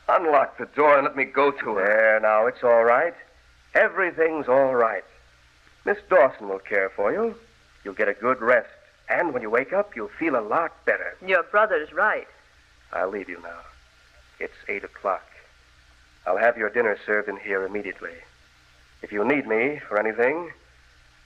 Unlock 0.08 0.58
the 0.58 0.66
door 0.66 0.98
and 0.98 1.06
let 1.06 1.16
me 1.16 1.26
go 1.26 1.52
to 1.52 1.76
her. 1.76 1.86
There, 1.86 2.20
now, 2.20 2.48
it's 2.48 2.64
all 2.64 2.84
right. 2.84 3.14
Everything's 3.76 4.48
all 4.48 4.76
right. 4.76 5.04
Miss 5.86 5.98
Dawson 6.10 6.50
will 6.50 6.60
care 6.60 6.90
for 6.90 7.12
you. 7.12 7.36
You'll 7.84 7.94
get 7.94 8.08
a 8.08 8.14
good 8.14 8.42
rest. 8.42 8.70
And 9.10 9.34
when 9.34 9.42
you 9.42 9.50
wake 9.50 9.74
up, 9.74 9.96
you'll 9.96 10.08
feel 10.08 10.36
a 10.36 10.42
lot 10.42 10.86
better. 10.86 11.16
Your 11.26 11.44
brother's 11.44 11.92
right. 11.94 12.28
I'll 12.94 13.10
leave 13.10 13.30
you 13.30 13.40
now. 13.42 13.60
It's 14.40 14.54
eight 14.68 14.84
o'clock. 14.84 15.26
I'll 16.26 16.38
have 16.38 16.58
your 16.58 16.70
dinner 16.70 16.98
served 17.06 17.30
in 17.30 17.38
here 17.38 17.66
immediately. 17.66 18.14
If 19.02 19.12
you 19.12 19.24
need 19.26 19.48
me 19.48 19.80
for 19.88 20.00
anything, 20.00 20.52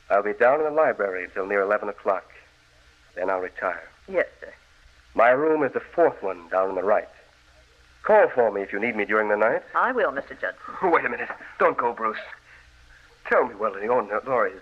I'll 0.09 0.23
be 0.23 0.33
down 0.33 0.59
in 0.59 0.65
the 0.65 0.71
library 0.71 1.25
until 1.25 1.45
near 1.45 1.61
11 1.61 1.89
o'clock. 1.89 2.32
Then 3.15 3.29
I'll 3.29 3.39
retire. 3.39 3.87
Yes, 4.07 4.27
sir. 4.39 4.53
My 5.15 5.29
room 5.29 5.63
is 5.63 5.73
the 5.73 5.79
fourth 5.79 6.21
one 6.23 6.47
down 6.49 6.69
on 6.69 6.75
the 6.75 6.83
right. 6.83 7.07
Call 8.03 8.27
for 8.29 8.51
me 8.51 8.61
if 8.61 8.73
you 8.73 8.79
need 8.79 8.95
me 8.95 9.05
during 9.05 9.29
the 9.29 9.37
night. 9.37 9.63
I 9.75 9.91
will, 9.91 10.11
Mr. 10.11 10.39
Judson. 10.39 10.57
Wait 10.91 11.05
a 11.05 11.09
minute. 11.09 11.29
Don't 11.59 11.77
go, 11.77 11.93
Bruce. 11.93 12.17
Tell 13.27 13.47
me 13.47 13.55
where 13.55 13.71
Lenore 13.71 14.47
is. 14.47 14.61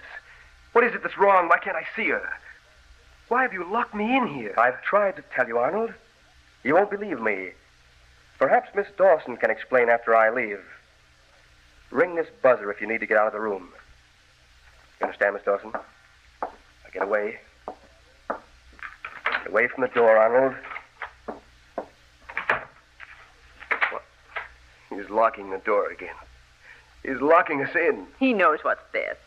What 0.74 0.84
is 0.84 0.94
it 0.94 1.02
that's 1.02 1.18
wrong? 1.18 1.50
Why 1.50 1.58
can't 1.58 1.76
I 1.76 1.86
see 1.96 2.10
her? 2.10 2.30
Why 3.30 3.42
have 3.42 3.54
you 3.54 3.64
locked 3.64 3.96
me 3.96 4.16
in 4.16 4.28
here? 4.28 4.54
I've 4.58 4.82
tried 4.84 5.16
to 5.16 5.24
tell 5.34 5.48
you, 5.48 5.58
Arnold. 5.58 5.94
You 6.64 6.76
won't 6.76 6.92
believe 6.92 7.20
me. 7.20 7.52
Perhaps 8.38 8.76
Miss 8.76 8.88
Dawson 8.98 9.38
can 9.38 9.50
explain 9.50 9.90
after 9.90 10.16
I 10.16 10.30
leave. 10.30 10.62
Ring 11.90 12.16
this 12.16 12.28
buzzer 12.42 12.72
if 12.72 12.82
you 12.82 12.88
need 12.88 13.00
to 13.00 13.06
get 13.06 13.18
out 13.18 13.28
of 13.28 13.34
the 13.34 13.40
room. 13.40 13.70
You 15.00 15.06
understand, 15.08 15.34
Miss 15.34 15.44
Dawson? 15.44 15.72
Now 15.74 16.50
get 16.94 17.04
away. 17.04 17.40
Away 19.52 19.68
from 19.68 19.82
the 19.82 19.90
door, 19.90 20.18
Arnold. 20.18 20.56
What? 23.90 24.04
He's 24.90 25.10
locking 25.10 25.50
the 25.50 25.58
door 25.58 25.92
again. 25.92 26.16
He's 27.04 27.20
locking 27.20 27.62
us 27.62 27.76
in. 27.76 28.08
He 28.18 28.32
knows 28.34 28.60
what's 28.62 28.82
best. 28.94 29.20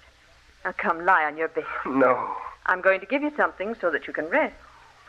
Now 0.65 0.73
come 0.73 1.05
lie 1.05 1.25
on 1.25 1.37
your 1.37 1.49
bed. 1.49 1.65
No. 1.85 2.35
I'm 2.65 2.81
going 2.81 3.01
to 3.01 3.07
give 3.07 3.23
you 3.23 3.33
something 3.37 3.75
so 3.79 3.91
that 3.91 4.07
you 4.07 4.15
can 4.15 4.25
rest. 4.31 4.55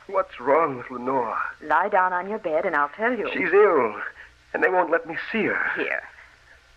What's 0.07 0.37
wrong 0.41 0.75
with 0.77 0.91
Lenore? 0.91 1.37
Lie 1.63 1.87
down 1.89 2.11
on 2.11 2.29
your 2.29 2.39
bed 2.39 2.65
and 2.65 2.75
I'll 2.75 2.89
tell 2.89 3.17
you. 3.17 3.29
She's 3.31 3.53
ill, 3.53 3.95
and 4.53 4.61
they 4.61 4.69
won't 4.69 4.91
let 4.91 5.07
me 5.07 5.15
see 5.31 5.43
her. 5.43 5.71
Here. 5.77 6.03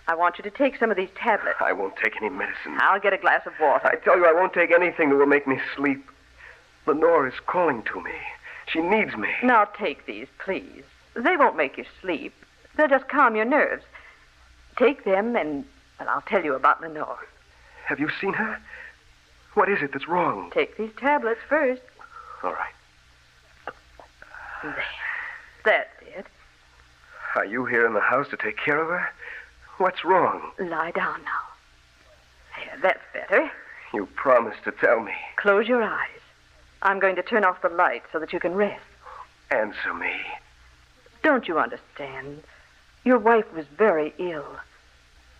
I 0.07 0.15
want 0.15 0.39
you 0.39 0.45
to 0.45 0.51
take 0.51 0.79
some 0.79 0.93
of 0.93 0.97
these 0.97 1.11
tablets. 1.17 1.59
I 1.61 1.73
won't 1.73 1.97
take 1.97 2.17
any 2.17 2.31
medicine. 2.31 2.79
I'll 2.79 3.01
get 3.01 3.13
a 3.13 3.19
glass 3.19 3.45
of 3.47 3.55
water. 3.61 3.89
I 3.89 3.97
tell 3.97 4.17
you, 4.17 4.27
I 4.27 4.33
won't 4.33 4.53
take 4.53 4.71
anything 4.71 5.11
that 5.11 5.17
will 5.17 5.27
make 5.27 5.49
me 5.49 5.61
sleep. 5.75 6.09
Lenore 6.89 7.29
is 7.29 7.35
calling 7.47 7.83
to 7.83 8.01
me. 8.01 8.15
She 8.67 8.81
needs 8.81 9.15
me. 9.15 9.29
Now 9.43 9.67
take 9.67 10.07
these, 10.07 10.27
please. 10.39 10.85
They 11.15 11.37
won't 11.37 11.57
make 11.57 11.77
you 11.77 11.85
sleep. 12.01 12.33
They'll 12.77 12.89
just 12.89 13.09
calm 13.09 13.37
your 13.37 13.45
nerves. 13.45 13.85
Take 14.79 15.05
them 15.05 15.37
and, 15.37 15.67
well, 16.01 16.09
I'll 16.09 16.23
tell 16.23 16.43
you 16.43 16.55
about 16.55 16.81
Lenore. 16.81 17.27
Have 17.87 18.01
you 18.01 18.09
seen 18.21 18.33
her? 18.33 18.59
What 19.53 19.69
is 19.69 19.83
it 19.83 19.93
that's 19.93 20.09
wrong? 20.09 20.51
Take 20.55 20.79
these 20.79 20.93
tablets 20.97 21.41
first. 21.47 21.83
All 22.43 22.53
right. 22.53 23.75
There. 24.63 24.85
That's 25.65 25.91
it. 26.17 26.27
Are 27.35 27.45
you 27.45 27.67
here 27.67 27.87
in 27.87 27.93
the 27.93 28.01
house 28.01 28.29
to 28.31 28.37
take 28.37 28.57
care 28.57 28.81
of 28.81 28.89
her? 28.89 29.09
What's 29.77 30.05
wrong? 30.05 30.53
Lie 30.59 30.93
down 30.93 31.21
now. 31.23 32.57
There, 32.57 32.79
that's 32.81 33.03
better. 33.13 33.51
You 33.93 34.07
promised 34.15 34.65
to 34.65 34.73
tell 34.73 35.01
me. 35.01 35.13
Close 35.37 35.69
your 35.69 35.83
eyes. 35.83 36.09
I'm 36.83 37.01
going 37.01 37.17
to 37.17 37.23
turn 37.23 37.45
off 37.45 37.63
the 37.63 37.69
light 37.69 38.03
so 38.13 38.19
that 38.19 38.33
you 38.33 38.41
can 38.41 38.55
rest. 38.55 38.83
Answer 39.51 39.95
me. 39.95 40.13
Don't 41.23 41.49
you 41.49 41.59
understand? 41.59 42.43
Your 43.05 43.19
wife 43.19 43.53
was 43.55 43.67
very 43.77 44.15
ill. 44.19 44.47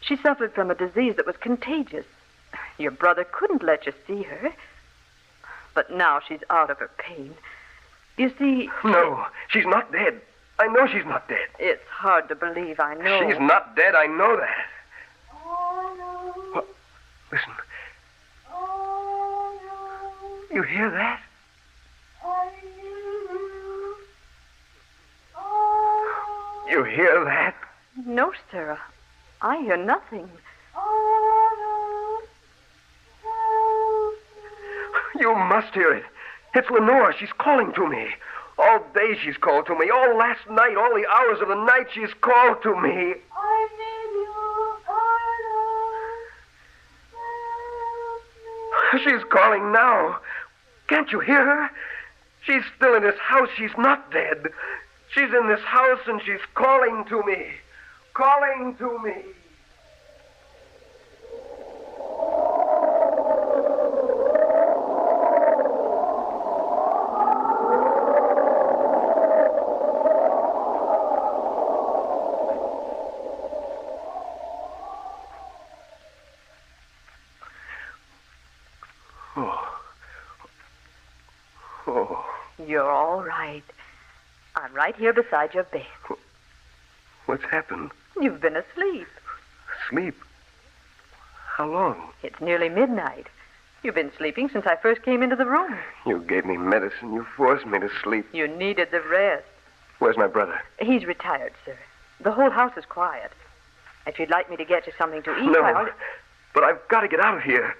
She 0.01 0.17
suffered 0.17 0.53
from 0.55 0.71
a 0.71 0.75
disease 0.75 1.17
that 1.17 1.27
was 1.27 1.37
contagious. 1.37 2.07
Your 2.79 2.91
brother 2.91 3.25
couldn't 3.25 3.63
let 3.63 3.87
you 3.87 3.93
see 4.07 4.23
her. 4.23 4.53
But 5.75 5.91
now 5.93 6.21
she's 6.27 6.41
out 6.51 6.71
of 6.71 6.79
her 6.79 6.91
pain. 6.99 7.35
You 8.17 8.33
see. 8.39 8.71
No, 8.85 9.27
she's 9.49 9.67
not 9.67 9.93
dead. 9.93 10.21
I 10.59 10.67
know 10.67 10.87
she's 10.89 11.05
not 11.05 11.29
dead. 11.29 11.47
It's 11.61 11.87
hard 11.89 12.29
to 12.29 12.35
believe, 12.35 12.81
I 12.81 12.95
know. 12.95 13.29
She's 13.29 13.39
not 13.39 13.77
dead. 13.77 13.95
I 13.95 14.07
know 14.07 14.37
that. 14.37 14.67
What? 16.53 16.67
Listen. 17.31 17.53
You 20.53 20.63
hear 20.63 20.91
that? 20.91 21.21
You 26.69 26.85
hear 26.85 27.25
that? 27.25 27.55
No, 28.07 28.33
Sarah. 28.51 28.79
I 29.41 29.59
hear 29.59 29.77
nothing. 29.77 30.29
You 35.19 35.35
must 35.35 35.75
hear 35.75 35.93
it. 35.95 36.05
It's 36.55 36.71
Lenore. 36.71 37.15
She's 37.19 37.33
calling 37.39 37.73
to 37.75 37.89
me. 37.89 38.09
All 38.59 38.81
day 38.95 39.17
she's 39.23 39.37
called 39.37 39.67
to 39.67 39.79
me. 39.79 39.91
All 39.91 40.17
last 40.17 40.49
night, 40.51 40.77
all 40.77 40.95
the 40.95 41.07
hours 41.07 41.41
of 41.41 41.49
the 41.49 41.55
night, 41.55 41.87
she's 41.93 42.13
called 42.21 42.63
to 42.63 42.75
me. 42.81 43.15
I 43.33 43.69
need 43.79 44.13
you. 44.15 44.39
She's 49.05 49.25
calling 49.31 49.73
now. 49.73 50.19
Can't 50.89 51.13
you 51.13 51.21
hear 51.21 51.45
her? 51.45 51.71
She's 52.45 52.63
still 52.77 52.95
in 52.95 53.03
this 53.03 53.19
house. 53.19 53.49
She's 53.57 53.77
not 53.77 54.11
dead. 54.11 54.47
She's 55.11 55.33
in 55.33 55.49
this 55.49 55.61
house 55.61 56.01
and 56.07 56.21
she's 56.25 56.41
calling 56.55 57.05
to 57.09 57.23
me. 57.25 57.47
Calling 58.15 58.77
to 58.79 58.99
me. 59.03 59.15
Oh. 79.37 79.79
Oh. 81.87 82.25
You're 82.67 82.91
all 82.91 83.25
right. 83.25 83.65
I'm 84.59 84.75
right 84.75 84.97
here 84.97 85.13
beside 85.13 85.55
your 85.55 85.63
bed. 85.65 85.87
What's 87.27 87.45
happened? 87.45 87.93
You've 88.21 88.41
been 88.41 88.57
asleep. 88.57 89.07
Sleep? 89.89 90.17
How 91.57 91.71
long? 91.71 92.11
It's 92.25 92.41
nearly 92.41 92.69
midnight. 92.69 93.29
You've 93.85 93.95
been 93.95 94.11
sleeping 94.19 94.49
since 94.49 94.67
I 94.67 94.75
first 94.75 95.03
came 95.03 95.23
into 95.23 95.37
the 95.37 95.47
room. 95.47 95.77
You 96.05 96.21
gave 96.21 96.45
me 96.45 96.57
medicine. 96.57 97.13
You 97.13 97.25
forced 97.37 97.67
me 97.67 97.79
to 97.79 97.89
sleep. 98.03 98.27
You 98.33 98.49
needed 98.49 98.89
the 98.91 99.01
rest. 99.01 99.45
Where's 100.01 100.17
my 100.17 100.27
brother? 100.27 100.61
He's 100.81 101.05
retired, 101.05 101.53
sir. 101.65 101.79
The 102.21 102.33
whole 102.33 102.51
house 102.51 102.77
is 102.77 102.85
quiet. 102.85 103.31
If 104.09 104.19
you'd 104.19 104.31
like 104.31 104.51
me 104.51 104.57
to 104.57 104.65
get 104.65 104.89
you 104.89 104.93
something 104.99 105.23
to 105.23 105.39
eat, 105.39 105.51
No. 105.53 105.63
I'll... 105.63 105.89
But 106.53 106.65
I've 106.65 106.81
got 106.89 107.03
to 107.03 107.09
get 107.09 107.21
out 107.21 107.37
of 107.37 107.45
here. 107.45 107.77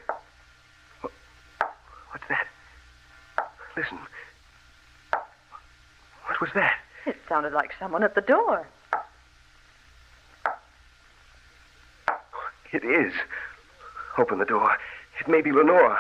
What's 1.01 2.29
that? 2.29 2.47
Listen. 3.77 3.99
What 6.39 6.55
was 6.55 6.55
that? 6.55 6.77
It 7.05 7.17
sounded 7.29 7.53
like 7.53 7.73
someone 7.81 8.05
at 8.05 8.15
the 8.15 8.21
door. 8.21 8.65
It 12.71 12.85
is. 12.85 13.13
Open 14.19 14.39
the 14.39 14.45
door. 14.45 14.77
It 15.19 15.27
may 15.27 15.41
be 15.41 15.51
Lenore. 15.51 15.99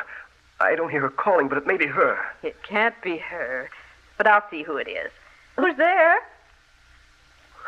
I 0.61 0.77
don't 0.77 0.91
hear 0.91 1.01
her 1.01 1.11
calling, 1.11 1.49
but 1.49 1.59
it 1.59 1.67
may 1.67 1.77
be 1.77 1.87
her. 1.87 2.19
It 2.45 2.63
can't 2.63 2.95
be 3.03 3.17
her. 3.17 3.69
But 4.17 4.29
I'll 4.29 4.45
see 4.49 4.63
who 4.63 4.77
it 4.77 4.87
is. 4.87 5.11
Who's 5.57 5.77
there? 5.77 6.19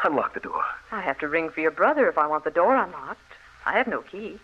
Unlock 0.04 0.34
the 0.34 0.40
door. 0.40 0.62
I 0.92 1.00
have 1.00 1.18
to 1.18 1.28
ring 1.28 1.50
for 1.50 1.60
your 1.60 1.70
brother 1.72 2.08
if 2.08 2.18
I 2.18 2.28
want 2.28 2.44
the 2.44 2.50
door 2.50 2.76
unlocked. 2.76 3.18
I 3.66 3.72
have 3.72 3.88
no 3.88 4.02
key. 4.02 4.38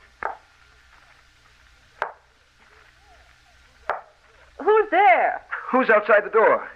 Who's 4.59 4.91
there? 4.91 5.43
Who's 5.71 5.91
outside 5.91 6.25
the 6.25 6.31
door? 6.31 6.69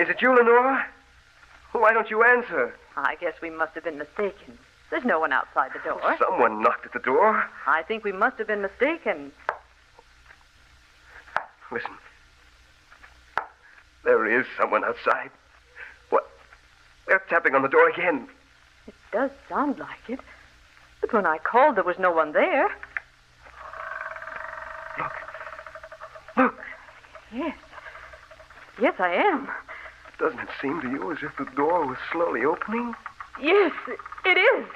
Is 0.00 0.08
it 0.08 0.22
you, 0.22 0.34
Lenora? 0.34 0.86
Why 1.72 1.92
don't 1.92 2.08
you 2.08 2.24
answer? 2.24 2.74
I 2.96 3.16
guess 3.16 3.34
we 3.42 3.50
must 3.50 3.74
have 3.74 3.84
been 3.84 3.98
mistaken. 3.98 4.58
There's 4.88 5.04
no 5.04 5.20
one 5.20 5.30
outside 5.30 5.72
the 5.74 5.78
door. 5.86 6.16
Someone 6.18 6.62
knocked 6.62 6.86
at 6.86 6.94
the 6.94 7.00
door. 7.00 7.44
I 7.66 7.82
think 7.82 8.02
we 8.02 8.10
must 8.10 8.38
have 8.38 8.46
been 8.46 8.62
mistaken. 8.62 9.30
Listen. 11.70 11.90
There 14.02 14.40
is 14.40 14.46
someone 14.56 14.84
outside. 14.84 15.30
What? 16.08 16.26
They're 17.06 17.22
tapping 17.28 17.54
on 17.54 17.60
the 17.60 17.68
door 17.68 17.90
again. 17.90 18.26
It 18.86 18.94
does 19.12 19.30
sound 19.50 19.78
like 19.78 20.08
it. 20.08 20.20
But 21.02 21.12
when 21.12 21.26
I 21.26 21.36
called, 21.36 21.76
there 21.76 21.84
was 21.84 21.98
no 21.98 22.10
one 22.10 22.32
there. 22.32 22.70
Look. 24.96 25.12
Look. 26.38 26.58
Yes. 27.34 27.56
Yes, 28.80 28.94
I 28.98 29.12
am. 29.12 29.46
Doesn't 30.20 30.38
it 30.38 30.48
seem 30.60 30.82
to 30.82 30.90
you 30.90 31.10
as 31.10 31.18
if 31.22 31.34
the 31.38 31.50
door 31.56 31.86
was 31.86 31.96
slowly 32.12 32.44
opening? 32.44 32.94
Yes, 33.40 33.72
it 34.26 34.38
is. 34.38 34.66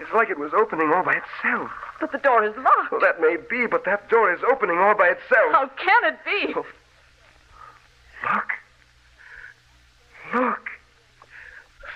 It's 0.00 0.12
like 0.12 0.30
it 0.30 0.38
was 0.38 0.52
opening 0.52 0.92
all 0.92 1.04
by 1.04 1.14
itself. 1.14 1.70
But 2.00 2.10
the 2.10 2.18
door 2.18 2.42
is 2.44 2.56
locked. 2.56 2.90
Well, 2.90 3.00
that 3.00 3.20
may 3.20 3.36
be, 3.36 3.66
but 3.66 3.84
that 3.84 4.08
door 4.08 4.32
is 4.32 4.40
opening 4.50 4.78
all 4.78 4.96
by 4.96 5.08
itself. 5.08 5.52
How 5.52 5.70
can 5.76 6.12
it 6.12 6.18
be? 6.24 6.54
Oh. 6.56 6.66
Look. 8.34 8.52
Look. 10.34 10.68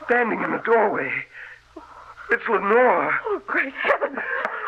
Standing 0.05 0.43
in 0.43 0.53
the 0.53 0.59
doorway. 0.59 1.11
It's 2.31 2.47
Lenore. 2.49 3.19
Oh, 3.27 3.43
great 3.47 3.73
heavens. 3.75 4.19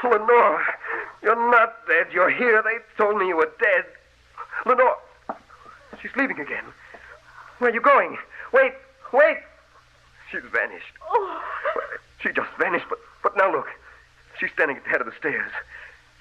Lenore, 0.02 0.62
you're 1.22 1.50
not 1.50 1.74
dead. 1.86 2.08
You're 2.12 2.30
here. 2.30 2.62
They 2.62 2.78
told 2.96 3.18
me 3.18 3.28
you 3.28 3.36
were 3.36 3.52
dead. 3.60 3.84
Lenore. 4.64 4.96
She's 6.02 6.14
leaving 6.16 6.40
again. 6.40 6.64
Where 7.58 7.70
are 7.70 7.74
you 7.74 7.80
going? 7.80 8.18
Wait, 8.52 8.72
wait. 9.12 9.38
She's 10.30 10.42
vanished. 10.52 10.92
Oh, 11.08 11.42
She 12.20 12.30
just 12.30 12.50
vanished, 12.58 12.86
but, 12.88 12.98
but 13.22 13.36
now 13.36 13.50
look. 13.50 13.66
She's 14.38 14.50
standing 14.52 14.76
at 14.76 14.84
the 14.84 14.90
head 14.90 15.00
of 15.00 15.06
the 15.06 15.14
stairs. 15.18 15.50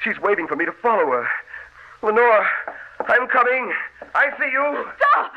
She's 0.03 0.19
waiting 0.19 0.47
for 0.47 0.55
me 0.55 0.65
to 0.65 0.71
follow 0.71 1.11
her. 1.11 1.27
Lenore, 2.01 2.47
I'm 3.07 3.27
coming. 3.27 3.73
I 4.13 4.29
see 4.39 4.49
you. 4.51 4.85
stop! 4.97 5.33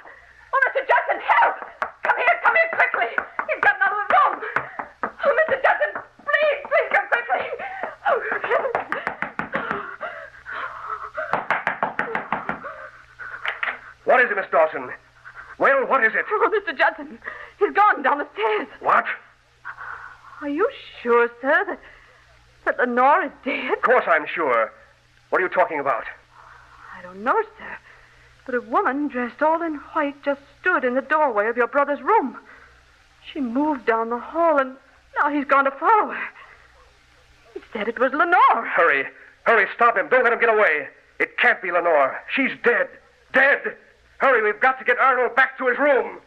Oh, 0.53 0.61
Mr. 0.69 0.87
Judson, 0.87 1.21
help! 1.41 1.57
Come 2.05 2.17
here, 2.17 2.41
come 2.45 2.55
here 2.55 2.71
quickly! 2.73 3.11
He's 3.49 3.61
gotten 3.63 3.83
out 3.83 3.93
of 3.93 3.99
the 3.99 4.15
room! 4.15 4.37
Oh, 5.03 5.35
Mr. 5.49 5.57
Judson, 5.63 5.91
please, 6.23 6.61
please 6.69 6.89
come 6.93 7.09
quickly! 7.09 7.45
Oh. 8.09 8.19
What 14.05 14.21
is 14.25 14.31
it, 14.31 14.37
Miss 14.37 14.47
Dawson? 14.51 14.91
Well, 15.59 15.87
what 15.87 16.05
is 16.05 16.13
it? 16.15 16.25
Oh, 16.31 16.51
Mr. 16.51 16.77
Judson, 16.77 17.19
he's 17.59 17.73
gone 17.73 18.03
down 18.03 18.19
the 18.19 18.29
stairs. 18.33 18.69
What? 18.81 19.05
Are 20.41 20.49
you 20.49 20.69
sure, 21.03 21.29
sir, 21.41 21.65
that, 21.67 21.81
that 22.65 22.79
Lenore 22.79 23.25
is 23.25 23.33
dead? 23.45 23.73
Of 23.73 23.83
course 23.83 24.05
I'm 24.07 24.27
sure. 24.33 24.73
What 25.31 25.41
are 25.41 25.45
you 25.45 25.49
talking 25.49 25.81
about? 25.81 26.05
I 26.97 27.03
don't 27.03 27.23
know, 27.25 27.43
sir. 27.59 27.77
But 28.47 28.55
a 28.55 28.61
woman 28.61 29.09
dressed 29.09 29.43
all 29.43 29.63
in 29.63 29.75
white 29.93 30.23
just 30.23 30.41
stood 30.61 30.85
in 30.85 30.95
the 30.95 31.03
doorway 31.03 31.49
of 31.49 31.57
your 31.57 31.67
brother's 31.67 32.01
room. 32.01 32.39
She 33.33 33.41
moved 33.41 33.85
down 33.85 34.11
the 34.11 34.19
hall, 34.19 34.59
and 34.59 34.77
now 35.21 35.29
he's 35.31 35.45
gone 35.45 35.65
to 35.65 35.71
follow 35.73 36.13
her. 36.13 36.29
He 37.55 37.61
said 37.73 37.89
it 37.89 37.99
was 37.99 38.13
Lenore. 38.13 38.65
Hurry. 38.65 39.05
Hurry, 39.45 39.67
stop 39.75 39.97
him. 39.97 40.09
Don't 40.09 40.25
let 40.25 40.33
him 40.33 40.41
get 40.41 40.49
away. 40.49 40.89
It 41.19 41.37
can't 41.37 41.61
be 41.61 41.73
Lenore. 41.73 42.19
She's 42.35 42.53
dead. 42.63 42.89
Dead. 43.33 43.77
Hurry, 44.19 44.43
we've 44.43 44.61
got 44.61 44.81
to 44.81 44.85
get 44.85 44.99
Arnold 44.99 45.37
back 45.37 45.57
to 45.59 45.69
his 45.69 45.79
room. 45.79 46.19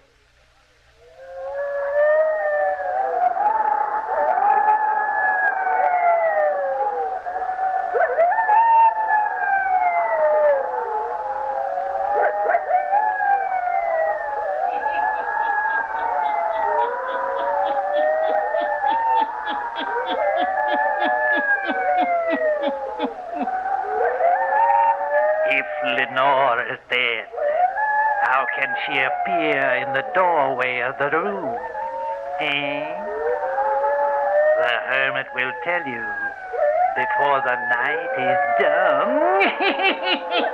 If 25.54 25.66
Lenore 25.84 26.64
is 26.72 26.80
dead, 26.90 27.26
how 28.32 28.46
can 28.58 28.74
she 28.86 28.94
appear 28.94 29.84
in 29.84 29.92
the 29.92 30.06
doorway 30.16 30.80
of 30.80 30.98
the 31.00 31.10
room? 31.12 31.54
Eh? 32.40 32.80
The 34.58 34.72
hermit 34.88 35.28
will 35.36 35.52
tell 35.66 35.86
you 35.86 36.06
before 36.96 37.42
the 37.44 37.56
night 37.76 38.08
is 38.30 38.40
done. 38.62 39.12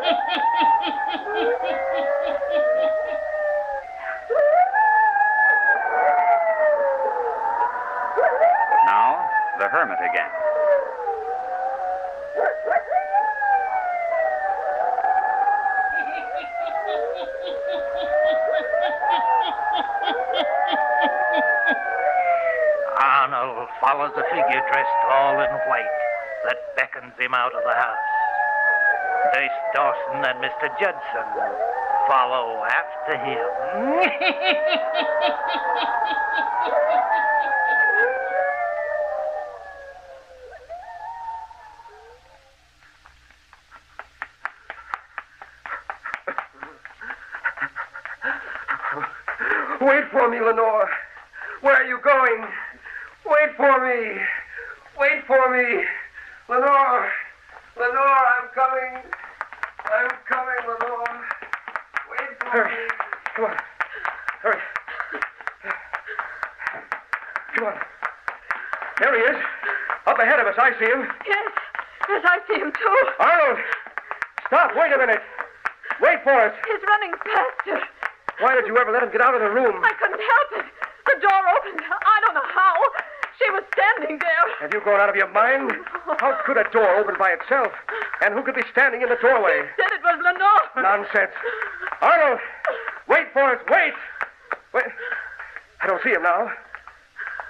Now, 8.88 9.30
the 9.60 9.68
hermit 9.68 10.00
again. 10.00 10.32
Arnold 23.00 23.67
follows 23.82 24.12
a 24.18 24.24
figure 24.34 24.62
dressed 24.72 25.02
all 25.12 25.40
in 25.40 25.52
white 25.70 25.96
that 26.46 26.58
beckons 26.76 27.14
him 27.20 27.34
out 27.34 27.54
of 27.54 27.64
the 27.64 27.74
house. 27.74 27.98
Miss 29.34 29.52
Dawson 29.76 30.24
and 30.26 30.40
Mr. 30.44 30.70
Judson 30.80 31.28
follow 32.08 32.64
after 32.64 33.18
him. 33.18 33.48
Wait 49.82 50.04
for 50.12 50.30
me, 50.30 50.40
Lenore. 50.40 50.90
Where 51.62 51.76
are 51.76 51.84
you 51.86 52.00
going? 52.04 52.46
Wait 53.26 53.56
for 53.56 53.80
me. 53.86 54.20
Wait 55.00 55.24
for 55.28 55.50
me. 55.52 55.84
Lenore. 56.50 57.12
Lenore, 57.78 58.26
I'm 58.42 58.50
coming. 58.56 59.04
I'm 59.86 60.10
coming, 60.28 60.62
Lenore. 60.68 61.26
Wait 62.12 62.40
for 62.40 62.50
Hurry. 62.50 62.72
me. 62.72 62.88
Come 63.36 63.46
on. 63.46 63.58
Hurry. 64.42 64.62
Come 67.56 67.66
on. 67.68 67.74
There 69.00 69.16
he 69.16 69.22
is. 69.38 69.44
Up 70.08 70.18
ahead 70.20 70.40
of 70.40 70.48
us. 70.48 70.56
I 70.58 70.67
see 70.80 70.90
him. 70.90 71.04
Yes, 71.26 71.52
yes, 72.10 72.22
I 72.26 72.38
see 72.48 72.58
him 72.62 72.72
too. 72.72 72.98
Arnold! 73.20 73.60
Stop. 74.48 74.72
Wait 74.78 74.94
a 74.94 74.98
minute. 74.98 75.22
Wait 76.00 76.24
for 76.24 76.34
us. 76.34 76.54
He's 76.66 76.84
running 76.88 77.14
faster. 77.26 77.82
Why 78.40 78.56
did 78.56 78.68
you 78.70 78.78
ever 78.78 78.92
let 78.94 79.04
him 79.04 79.12
get 79.12 79.22
out 79.22 79.34
of 79.34 79.42
the 79.42 79.50
room? 79.50 79.82
I 79.84 79.94
couldn't 79.98 80.22
help 80.22 80.50
it. 80.62 80.68
The 81.10 81.18
door 81.20 81.42
opened. 81.58 81.82
I 81.82 82.18
don't 82.22 82.36
know 82.38 82.50
how. 82.54 82.76
She 83.38 83.50
was 83.54 83.64
standing 83.74 84.18
there. 84.18 84.46
Have 84.62 84.74
you 84.74 84.82
gone 84.82 85.00
out 85.00 85.10
of 85.10 85.16
your 85.16 85.30
mind? 85.30 85.72
How 86.20 86.38
could 86.46 86.58
a 86.58 86.66
door 86.72 86.90
open 86.98 87.16
by 87.20 87.34
itself? 87.34 87.74
And 88.22 88.34
who 88.34 88.42
could 88.42 88.56
be 88.56 88.66
standing 88.72 89.02
in 89.02 89.10
the 89.10 89.18
doorway? 89.22 89.62
Said 89.78 89.94
it 89.94 90.02
was 90.02 90.18
Lenore. 90.22 90.66
Nonsense. 90.82 91.34
Arnold! 92.02 92.40
Wait 93.08 93.28
for 93.34 93.44
us. 93.54 93.62
Wait! 93.70 93.94
Wait. 94.74 94.90
I 95.82 95.88
don't 95.88 96.02
see 96.04 96.12
him 96.12 96.24
now. 96.24 96.50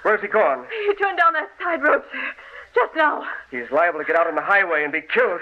Where's 0.02 0.20
he 0.20 0.28
gone? 0.28 0.64
He 0.86 0.94
turned 0.94 1.18
down 1.18 1.32
that 1.34 1.50
side 1.60 1.82
road, 1.82 2.02
sir. 2.12 2.26
Just 2.74 2.94
now. 2.94 3.24
He's 3.50 3.70
liable 3.70 3.98
to 3.98 4.04
get 4.04 4.16
out 4.16 4.26
on 4.26 4.34
the 4.34 4.42
highway 4.42 4.84
and 4.84 4.92
be 4.92 5.00
killed. 5.00 5.40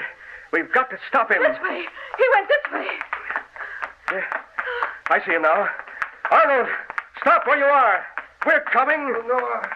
We've 0.53 0.73
got 0.73 0.91
to 0.91 0.99
stop 1.09 1.31
him. 1.31 1.43
This 1.43 1.59
way. 1.63 1.85
He 2.17 2.25
went 2.35 2.49
this 2.49 2.73
way. 2.73 2.87
Yeah. 4.13 4.25
I 5.11 5.25
see 5.25 5.33
him 5.33 5.43
now. 5.43 5.69
Arnold, 6.31 6.69
stop 7.21 7.47
where 7.47 7.59
you 7.59 7.65
are. 7.65 8.05
We're 8.47 8.65
coming. 8.73 9.13
Lenore. 9.13 9.73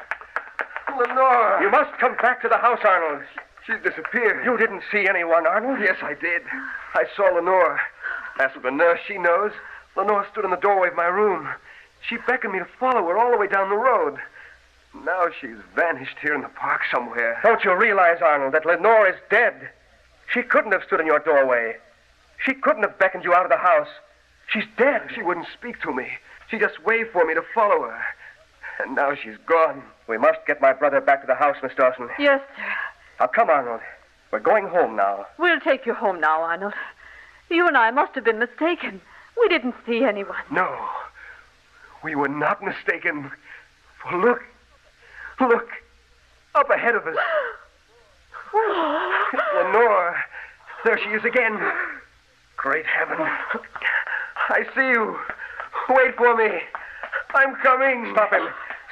Lenore. 0.99 1.59
You 1.63 1.71
must 1.71 1.99
come 1.99 2.17
back 2.17 2.43
to 2.43 2.49
the 2.49 2.57
house, 2.57 2.81
Arnold. 2.85 3.23
She 3.67 3.73
disappeared. 3.89 4.45
You 4.45 4.57
didn't 4.57 4.83
see 4.91 5.07
anyone, 5.09 5.47
Arnold? 5.47 5.81
Yes, 5.81 5.97
I 6.03 6.15
did. 6.15 6.43
I 6.95 7.05
saw 7.17 7.25
Lenore. 7.25 7.81
As 8.41 8.53
for 8.53 8.61
the 8.61 8.71
nurse, 8.71 9.01
she 9.07 9.19
knows. 9.19 9.53
Lenore 9.97 10.27
stood 10.33 10.45
in 10.45 10.51
the 10.51 10.57
doorway 10.57 10.89
of 10.89 10.97
my 10.97 11.07
room. 11.07 11.49
She 12.09 12.17
beckoned 12.27 12.53
me 12.53 12.59
to 12.61 12.67
follow 12.79 13.07
her 13.09 13.19
all 13.19 13.31
the 13.31 13.37
way 13.37 13.47
down 13.47 13.69
the 13.69 13.77
road. 13.77 14.19
Now 14.95 15.29
she's 15.41 15.57
vanished 15.75 16.17
here 16.21 16.35
in 16.35 16.43
the 16.43 16.49
park 16.49 16.83
somewhere. 16.93 17.39
Don't 17.43 17.65
you 17.65 17.75
realize, 17.75 18.19
Arnold, 18.23 18.55
that 18.55 18.67
Lenore 18.67 19.09
is 19.09 19.17
dead? 19.31 19.71
She 20.33 20.43
couldn't 20.43 20.73
have 20.73 20.83
stood 20.85 21.01
in 21.01 21.07
your 21.07 21.21
doorway. 21.21 21.77
She 22.45 22.55
couldn't 22.55 22.83
have 22.83 22.99
beckoned 22.99 23.25
you 23.25 23.35
out 23.35 23.45
of 23.45 23.51
the 23.51 23.57
house. 23.57 23.89
She's 24.49 24.65
dead. 24.77 25.03
She 25.15 25.23
wouldn't 25.23 25.47
speak 25.53 25.81
to 25.83 25.93
me. 25.93 26.09
She 26.51 26.59
just 26.59 26.85
waved 26.85 27.11
for 27.11 27.25
me 27.25 27.35
to 27.35 27.43
follow 27.55 27.83
her. 27.83 28.03
And 28.81 28.95
now 28.97 29.15
she's 29.15 29.37
gone. 29.47 29.83
We 30.09 30.19
must 30.19 30.39
get 30.47 30.61
my 30.61 30.73
brother 30.73 31.01
back 31.01 31.21
to 31.21 31.27
the 31.27 31.35
house, 31.35 31.57
Miss 31.63 31.73
Dawson. 31.77 32.09
Yes, 32.19 32.41
sir. 32.57 32.63
Now, 33.21 33.27
come, 33.27 33.51
Arnold. 33.51 33.81
We're 34.33 34.41
going 34.41 34.67
home 34.69 34.97
now. 34.97 35.27
We'll 35.39 35.61
take 35.61 35.87
you 35.87 35.95
home 35.95 36.21
now, 36.21 36.41
Arnold. 36.43 36.75
You 37.49 37.67
and 37.67 37.77
I 37.77 37.91
must 37.91 38.15
have 38.15 38.25
been 38.25 38.39
mistaken. 38.39 39.01
We 39.41 39.49
didn't 39.49 39.75
see 39.87 40.05
anyone. 40.05 40.39
No. 40.51 40.89
We 42.03 42.15
were 42.15 42.29
not 42.29 42.63
mistaken. 42.63 43.31
For 44.03 44.17
look. 44.17 44.43
Look. 45.41 45.69
Up 46.55 46.69
ahead 46.71 46.95
of 46.95 47.07
us. 47.07 47.17
Lenore. 49.55 50.17
There 50.85 50.99
she 50.99 51.11
is 51.11 51.25
again. 51.25 51.59
Great 52.57 52.85
heaven. 52.87 53.17
I 54.49 54.65
see 54.75 54.89
you. 54.89 55.17
Wait 55.89 56.17
for 56.17 56.37
me. 56.37 56.61
I'm 57.35 57.55
coming. 57.57 58.11
Stop 58.13 58.33
him. 58.33 58.49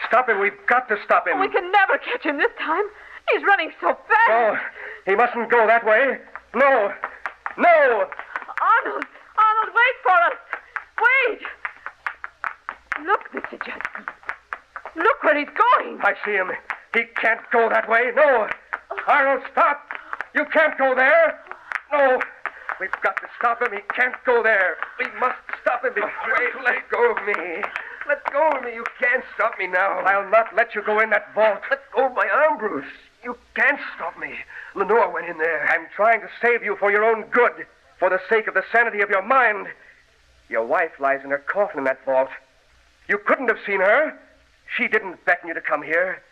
Stop 0.06 0.28
him. 0.28 0.40
We've 0.40 0.52
got 0.66 0.88
to 0.88 0.96
stop 1.04 1.26
him. 1.26 1.40
We 1.40 1.48
can 1.48 1.70
never 1.72 1.98
catch 1.98 2.22
him 2.22 2.38
this 2.38 2.52
time. 2.58 2.84
He's 3.32 3.42
running 3.42 3.72
so 3.80 3.96
fast. 4.08 4.30
Oh, 4.30 4.56
he 5.04 5.14
mustn't 5.14 5.50
go 5.50 5.66
that 5.66 5.84
way. 5.84 6.18
No. 6.54 6.92
No. 7.58 8.06
Arnold! 8.60 9.04
Arnold, 9.36 9.74
wait 9.74 9.96
for 10.02 10.18
us! 10.30 10.38
Wait! 11.02 11.40
Look, 13.06 13.30
Mr. 13.32 13.58
Judson. 13.64 14.17
Look 14.96 15.22
where 15.22 15.38
he's 15.38 15.48
going. 15.48 16.00
I 16.02 16.14
see 16.24 16.32
him. 16.32 16.50
He 16.94 17.04
can't 17.20 17.40
go 17.52 17.68
that 17.68 17.88
way. 17.88 18.10
No. 18.14 18.48
Arnold, 19.06 19.42
stop. 19.52 19.80
You 20.34 20.44
can't 20.46 20.76
go 20.78 20.94
there. 20.94 21.38
No. 21.92 22.20
We've 22.80 22.90
got 23.02 23.16
to 23.16 23.28
stop 23.38 23.60
him. 23.60 23.72
He 23.72 23.80
can't 23.94 24.14
go 24.24 24.42
there. 24.42 24.76
We 24.98 25.06
must 25.18 25.38
stop 25.60 25.84
him 25.84 25.94
before. 25.94 26.10
Wait, 26.38 26.64
let 26.64 26.88
go 26.90 27.12
of 27.12 27.18
me. 27.26 27.62
Let 28.06 28.32
go 28.32 28.50
of 28.50 28.62
me. 28.62 28.74
You 28.74 28.84
can't 29.00 29.24
stop 29.34 29.58
me 29.58 29.66
now. 29.66 29.98
I'll 30.00 30.30
not 30.30 30.54
let 30.56 30.74
you 30.74 30.82
go 30.82 31.00
in 31.00 31.10
that 31.10 31.34
vault. 31.34 31.60
Let 31.70 31.80
go 31.94 32.06
of 32.06 32.14
my 32.14 32.28
arm, 32.28 32.58
Bruce. 32.58 32.86
You 33.22 33.36
can't 33.54 33.80
stop 33.96 34.18
me. 34.18 34.32
Lenore 34.74 35.12
went 35.12 35.28
in 35.28 35.38
there. 35.38 35.68
I'm 35.68 35.86
trying 35.94 36.20
to 36.20 36.28
save 36.40 36.62
you 36.62 36.76
for 36.76 36.90
your 36.90 37.04
own 37.04 37.24
good, 37.30 37.66
for 37.98 38.08
the 38.08 38.20
sake 38.28 38.46
of 38.46 38.54
the 38.54 38.64
sanity 38.72 39.00
of 39.00 39.10
your 39.10 39.22
mind. 39.22 39.66
Your 40.48 40.64
wife 40.64 40.92
lies 41.00 41.20
in 41.24 41.30
her 41.30 41.38
coffin 41.38 41.78
in 41.78 41.84
that 41.84 42.04
vault. 42.04 42.30
You 43.08 43.18
couldn't 43.18 43.48
have 43.48 43.58
seen 43.66 43.80
her. 43.80 44.16
She 44.76 44.88
didn't 44.88 45.24
beckon 45.24 45.48
you 45.48 45.54
to 45.54 45.60
come 45.60 45.82
here. 45.82 46.22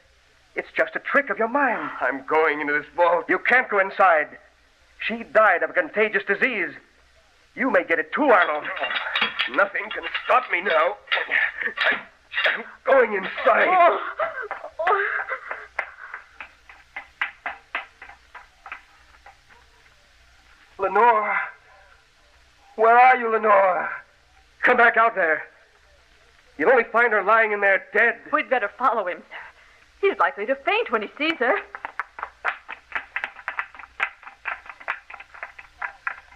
It's 0.55 0.69
just 0.77 0.97
a 0.97 1.01
trick 1.01 1.31
of 1.31 1.39
your 1.39 1.49
mind. 1.49 1.91
I'm 2.01 2.25
going 2.27 2.61
into 2.61 2.73
this 2.73 2.87
vault. 2.95 3.27
You 3.29 3.39
can't 3.39 3.69
go 3.69 3.79
inside. 3.79 4.39
She 5.07 5.23
died 5.23 5.63
of 5.63 5.71
a 5.71 5.73
contagious 5.73 6.23
disease. 6.27 6.71
You 7.55 7.71
may 7.71 7.85
get 7.85 7.99
it 7.99 8.13
too, 8.13 8.25
Arnold. 8.25 8.65
Oh, 8.65 9.55
nothing 9.55 9.83
can 9.93 10.05
stop 10.25 10.45
me 10.51 10.61
now. 10.61 10.97
I, 11.91 11.97
I'm 12.55 12.65
going 12.85 13.15
inside. 13.15 13.69
Oh. 13.69 14.01
Oh. 14.81 15.07
Lenore. 20.79 21.37
Where 22.77 22.99
are 22.99 23.17
you, 23.17 23.31
Lenore? 23.31 23.89
Come 24.63 24.77
back 24.77 24.97
out 24.97 25.15
there. 25.15 25.43
You'll 26.59 26.71
only 26.71 26.85
find 26.85 27.13
her 27.13 27.23
lying 27.23 27.53
in 27.53 27.61
there 27.61 27.85
dead. 27.93 28.17
We'd 28.33 28.49
better 28.49 28.71
follow 28.79 29.07
him, 29.07 29.19
sir. 29.19 29.37
He's 30.01 30.19
likely 30.19 30.47
to 30.47 30.55
faint 30.55 30.91
when 30.91 31.03
he 31.03 31.09
sees 31.19 31.37
her. 31.39 31.57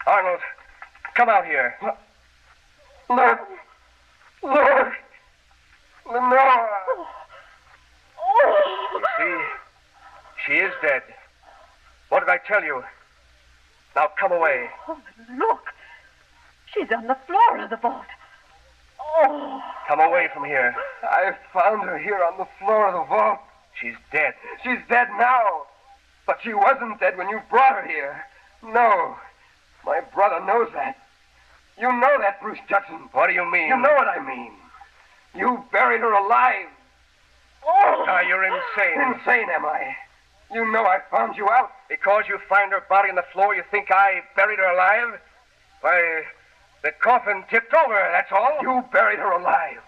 Arnold, 0.06 0.40
come 1.14 1.28
out 1.28 1.46
here. 1.46 1.76
Look. 3.08 3.40
Look. 4.42 4.92
Lenore. 6.06 6.68
Oh. 8.18 9.02
You 9.02 9.02
see, 9.18 9.44
she 10.46 10.52
is 10.58 10.72
dead. 10.82 11.02
What 12.08 12.20
did 12.20 12.28
I 12.28 12.38
tell 12.38 12.64
you? 12.64 12.82
Now 13.94 14.08
come 14.18 14.32
away. 14.32 14.68
Oh, 14.88 14.98
look. 15.36 15.72
She's 16.72 16.90
on 16.90 17.06
the 17.06 17.16
floor 17.26 17.58
of 17.58 17.70
the 17.70 17.76
vault. 17.76 18.06
Oh. 19.18 19.62
Come 19.88 20.00
away 20.00 20.28
from 20.32 20.44
here. 20.44 20.74
I 21.02 21.32
found 21.52 21.82
her 21.82 21.98
here 21.98 22.20
on 22.30 22.38
the 22.38 22.46
floor 22.58 22.88
of 22.88 22.94
the 22.94 23.08
vault. 23.08 23.38
She's 23.80 23.96
dead. 24.12 24.34
She's 24.62 24.78
dead 24.88 25.08
now. 25.18 25.66
But 26.26 26.38
she 26.42 26.54
wasn't 26.54 27.00
dead 27.00 27.16
when 27.16 27.28
you 27.28 27.40
brought 27.50 27.82
her 27.82 27.86
here. 27.86 28.24
No. 28.62 29.16
My 29.84 30.00
brother 30.14 30.44
knows 30.44 30.68
that. 30.74 30.96
You 31.78 31.88
know 31.88 32.18
that, 32.20 32.40
Bruce 32.42 32.58
Judson. 32.68 33.08
What 33.12 33.28
do 33.28 33.32
you 33.32 33.50
mean? 33.50 33.68
You 33.68 33.76
know 33.76 33.94
what 33.94 34.08
I 34.08 34.20
mean. 34.24 34.52
You 35.34 35.64
buried 35.72 36.00
her 36.00 36.12
alive. 36.12 36.68
Oh! 37.66 38.04
Now, 38.06 38.20
you're 38.20 38.44
insane. 38.44 39.00
Insane, 39.14 39.48
am 39.50 39.64
I? 39.64 39.96
You 40.52 40.70
know 40.70 40.84
I 40.84 40.98
found 41.10 41.36
you 41.36 41.48
out. 41.48 41.70
Because 41.88 42.24
you 42.28 42.38
find 42.48 42.72
her 42.72 42.82
body 42.88 43.08
on 43.08 43.16
the 43.16 43.24
floor, 43.32 43.54
you 43.54 43.62
think 43.70 43.90
I 43.90 44.22
buried 44.36 44.58
her 44.58 44.70
alive? 44.70 45.20
Why, 45.80 46.22
the 46.82 46.92
coffin 46.92 47.44
tipped 47.50 47.74
over, 47.74 48.08
that's 48.12 48.32
all. 48.32 48.58
You 48.62 48.84
buried 48.92 49.18
her 49.18 49.32
alive. 49.32 49.82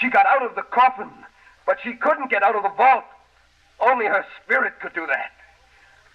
She 0.00 0.08
got 0.08 0.26
out 0.26 0.42
of 0.42 0.54
the 0.54 0.62
coffin, 0.62 1.10
but 1.66 1.78
she 1.82 1.94
couldn't 1.94 2.30
get 2.30 2.42
out 2.42 2.54
of 2.54 2.62
the 2.62 2.70
vault. 2.70 3.04
Only 3.80 4.06
her 4.06 4.24
spirit 4.42 4.78
could 4.80 4.94
do 4.94 5.06
that. 5.06 5.32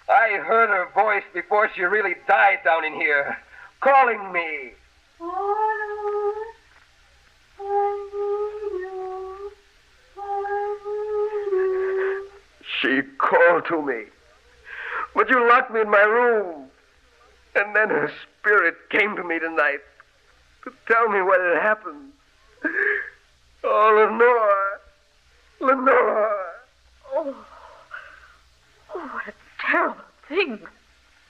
I 0.09 0.37
heard 0.37 0.69
her 0.69 0.89
voice 0.93 1.23
before 1.33 1.69
she 1.75 1.83
really 1.83 2.15
died 2.27 2.59
down 2.63 2.83
in 2.83 2.93
here, 2.93 3.37
calling 3.79 4.31
me. 4.31 4.71
She 12.79 13.01
called 13.19 13.65
to 13.67 13.81
me. 13.81 14.05
But 15.13 15.29
you 15.29 15.47
locked 15.47 15.71
me 15.71 15.81
in 15.81 15.89
my 15.89 16.01
room. 16.01 16.67
And 17.55 17.75
then 17.75 17.89
her 17.89 18.11
spirit 18.39 18.75
came 18.89 19.15
to 19.15 19.23
me 19.23 19.39
tonight 19.39 19.81
to 20.63 20.73
tell 20.87 21.09
me 21.09 21.21
what 21.21 21.41
had 21.41 21.61
happened. 21.61 22.11
Oh, 23.63 24.07
Lenore. 24.09 24.79
Lenore. 25.59 26.35
Oh. 27.13 27.35
Oh, 28.93 29.09
what 29.13 29.27
a 29.27 29.33
terrible 29.59 29.97
thing. 30.27 30.59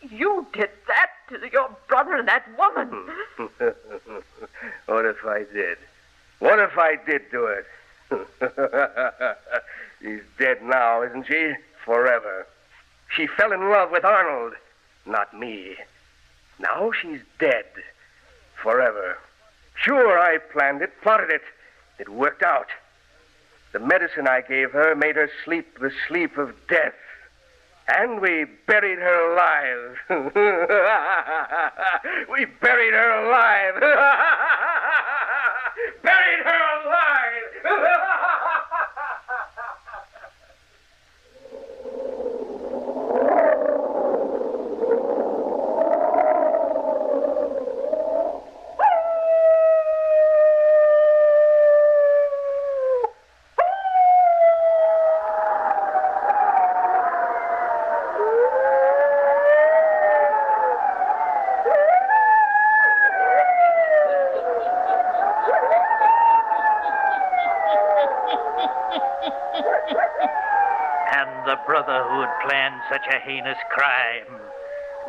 You 0.10 0.46
did 0.54 0.70
that 0.88 1.12
to 1.30 1.50
your 1.52 1.70
brother 1.88 2.16
and 2.16 2.28
that 2.28 2.46
woman. 2.58 2.90
what 4.88 5.06
if 5.06 5.26
I 5.26 5.46
did? 5.54 5.78
What 6.40 6.60
if 6.60 6.78
I 6.78 6.96
did 7.06 7.30
do 7.32 7.46
it? 7.46 7.66
She's 10.02 10.22
dead 10.40 10.64
now, 10.64 11.04
isn't 11.04 11.28
she? 11.28 11.54
Forever. 11.86 12.48
She 13.16 13.28
fell 13.28 13.52
in 13.52 13.70
love 13.70 13.92
with 13.92 14.04
Arnold, 14.06 14.54
not 15.06 15.38
me. 15.38 15.76
Now 16.62 16.92
she's 17.02 17.22
dead. 17.40 17.66
Forever. 18.62 19.18
Sure, 19.76 20.20
I 20.20 20.38
planned 20.38 20.82
it, 20.82 20.92
plotted 21.02 21.30
it. 21.32 21.44
It 21.98 22.10
worked 22.10 22.44
out. 22.44 22.68
The 23.74 23.80
medicine 23.80 24.28
I 24.28 24.42
gave 24.42 24.72
her 24.72 24.94
made 24.96 25.16
her 25.16 25.30
sleep 25.44 25.80
the 25.80 25.92
sleep 26.08 26.38
of 26.38 26.54
death. 26.68 26.94
And 27.88 28.22
we 28.22 28.46
buried 28.68 29.00
her 29.00 29.34
alive. 29.34 29.98
we 32.32 32.46
buried 32.46 32.94
her 32.94 33.26
alive. 33.26 33.74
buried 36.04 36.46
her 36.46 36.62
alive. 36.84 38.22
such 72.92 73.08
a 73.08 73.20
heinous 73.20 73.58
crime 73.70 74.42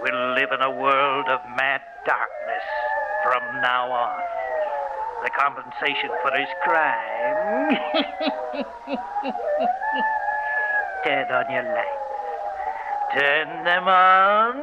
will 0.01 0.35
live 0.37 0.53
in 0.53 0.63
a 0.63 0.71
world 0.71 1.29
of 1.29 1.41
mad 1.57 1.81
darkness 2.07 2.63
from 3.25 3.43
now 3.61 3.91
on. 3.91 4.21
The 5.25 5.31
compensation 5.31 6.11
for 6.23 6.31
his 6.31 6.47
crime. 6.63 7.75
Turn 11.05 11.33
on 11.33 11.51
your 11.51 11.65
lights. 11.75 11.89
Turn 13.19 13.65
them 13.65 13.89
on. 13.89 14.57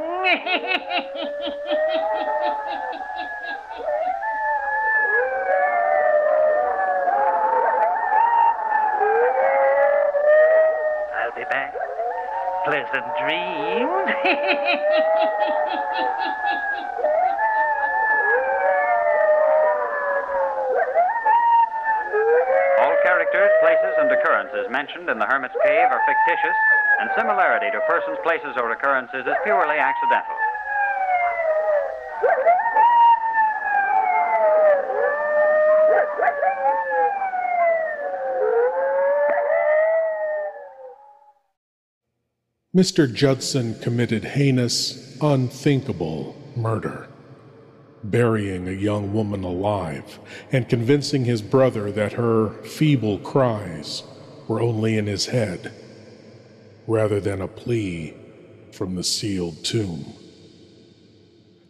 I'll 11.19 11.35
be 11.35 11.43
back. 11.49 11.73
Pleasant 12.89 13.13
dreams. 13.21 14.09
All 22.79 22.95
characters, 23.03 23.51
places, 23.61 23.93
and 23.99 24.09
occurrences 24.11 24.65
mentioned 24.71 25.09
in 25.09 25.19
the 25.19 25.25
Hermit's 25.25 25.53
Cave 25.63 25.85
are 25.91 26.01
fictitious, 26.07 26.57
and 26.99 27.09
similarity 27.15 27.69
to 27.71 27.79
persons, 27.85 28.17
places, 28.23 28.57
or 28.57 28.71
occurrences 28.71 29.21
is 29.27 29.37
purely 29.43 29.77
accidental. 29.77 30.38
Mr. 42.79 43.13
Judson 43.13 43.77
committed 43.81 44.23
heinous, 44.23 45.17
unthinkable 45.19 46.33
murder, 46.55 47.09
burying 48.05 48.69
a 48.69 48.71
young 48.71 49.11
woman 49.11 49.43
alive 49.43 50.17
and 50.53 50.69
convincing 50.69 51.25
his 51.25 51.41
brother 51.41 51.91
that 51.91 52.13
her 52.13 52.51
feeble 52.63 53.17
cries 53.17 54.03
were 54.47 54.61
only 54.61 54.97
in 54.97 55.07
his 55.07 55.25
head, 55.25 55.73
rather 56.87 57.19
than 57.19 57.41
a 57.41 57.49
plea 57.49 58.13
from 58.71 58.95
the 58.95 59.03
sealed 59.03 59.61
tomb. 59.65 60.13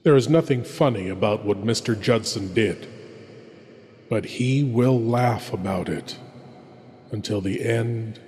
There 0.04 0.16
is 0.16 0.30
nothing 0.30 0.64
funny 0.64 1.10
about 1.10 1.44
what 1.44 1.66
Mr. 1.66 2.00
Judson 2.00 2.54
did, 2.54 2.88
but 4.12 4.26
he 4.26 4.64
will 4.64 5.02
laugh 5.02 5.52
about 5.52 5.90
it 5.90 6.20
until 7.12 7.42
the 7.42 7.66
end 7.66 8.20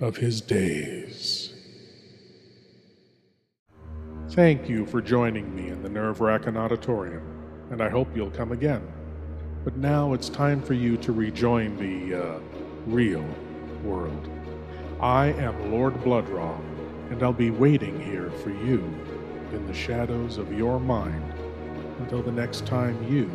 of 0.00 0.16
his 0.16 0.40
days. 0.40 1.39
Thank 4.30 4.68
you 4.68 4.86
for 4.86 5.00
joining 5.00 5.52
me 5.56 5.70
in 5.70 5.82
the 5.82 5.88
Nerve 5.88 6.20
Racking 6.20 6.56
Auditorium, 6.56 7.20
and 7.72 7.82
I 7.82 7.88
hope 7.88 8.06
you'll 8.14 8.30
come 8.30 8.52
again. 8.52 8.86
But 9.64 9.76
now 9.76 10.12
it's 10.12 10.28
time 10.28 10.62
for 10.62 10.72
you 10.72 10.96
to 10.98 11.10
rejoin 11.10 11.76
the 11.76 12.22
uh, 12.22 12.38
real 12.86 13.26
world. 13.82 14.30
I 15.00 15.32
am 15.32 15.72
Lord 15.72 16.00
Blood-Rah, 16.04 16.60
and 17.10 17.20
I'll 17.24 17.32
be 17.32 17.50
waiting 17.50 18.00
here 18.00 18.30
for 18.30 18.50
you 18.50 18.84
in 19.52 19.66
the 19.66 19.74
shadows 19.74 20.38
of 20.38 20.56
your 20.56 20.78
mind 20.78 21.34
until 21.98 22.22
the 22.22 22.30
next 22.30 22.64
time 22.66 23.02
you 23.12 23.28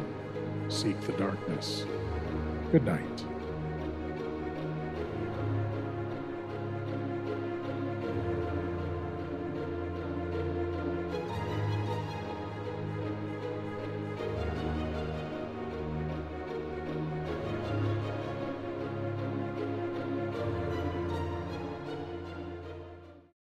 seek 0.69 0.99
the 1.01 1.13
darkness. 1.13 1.85
Good 2.71 2.85
night. 2.85 3.25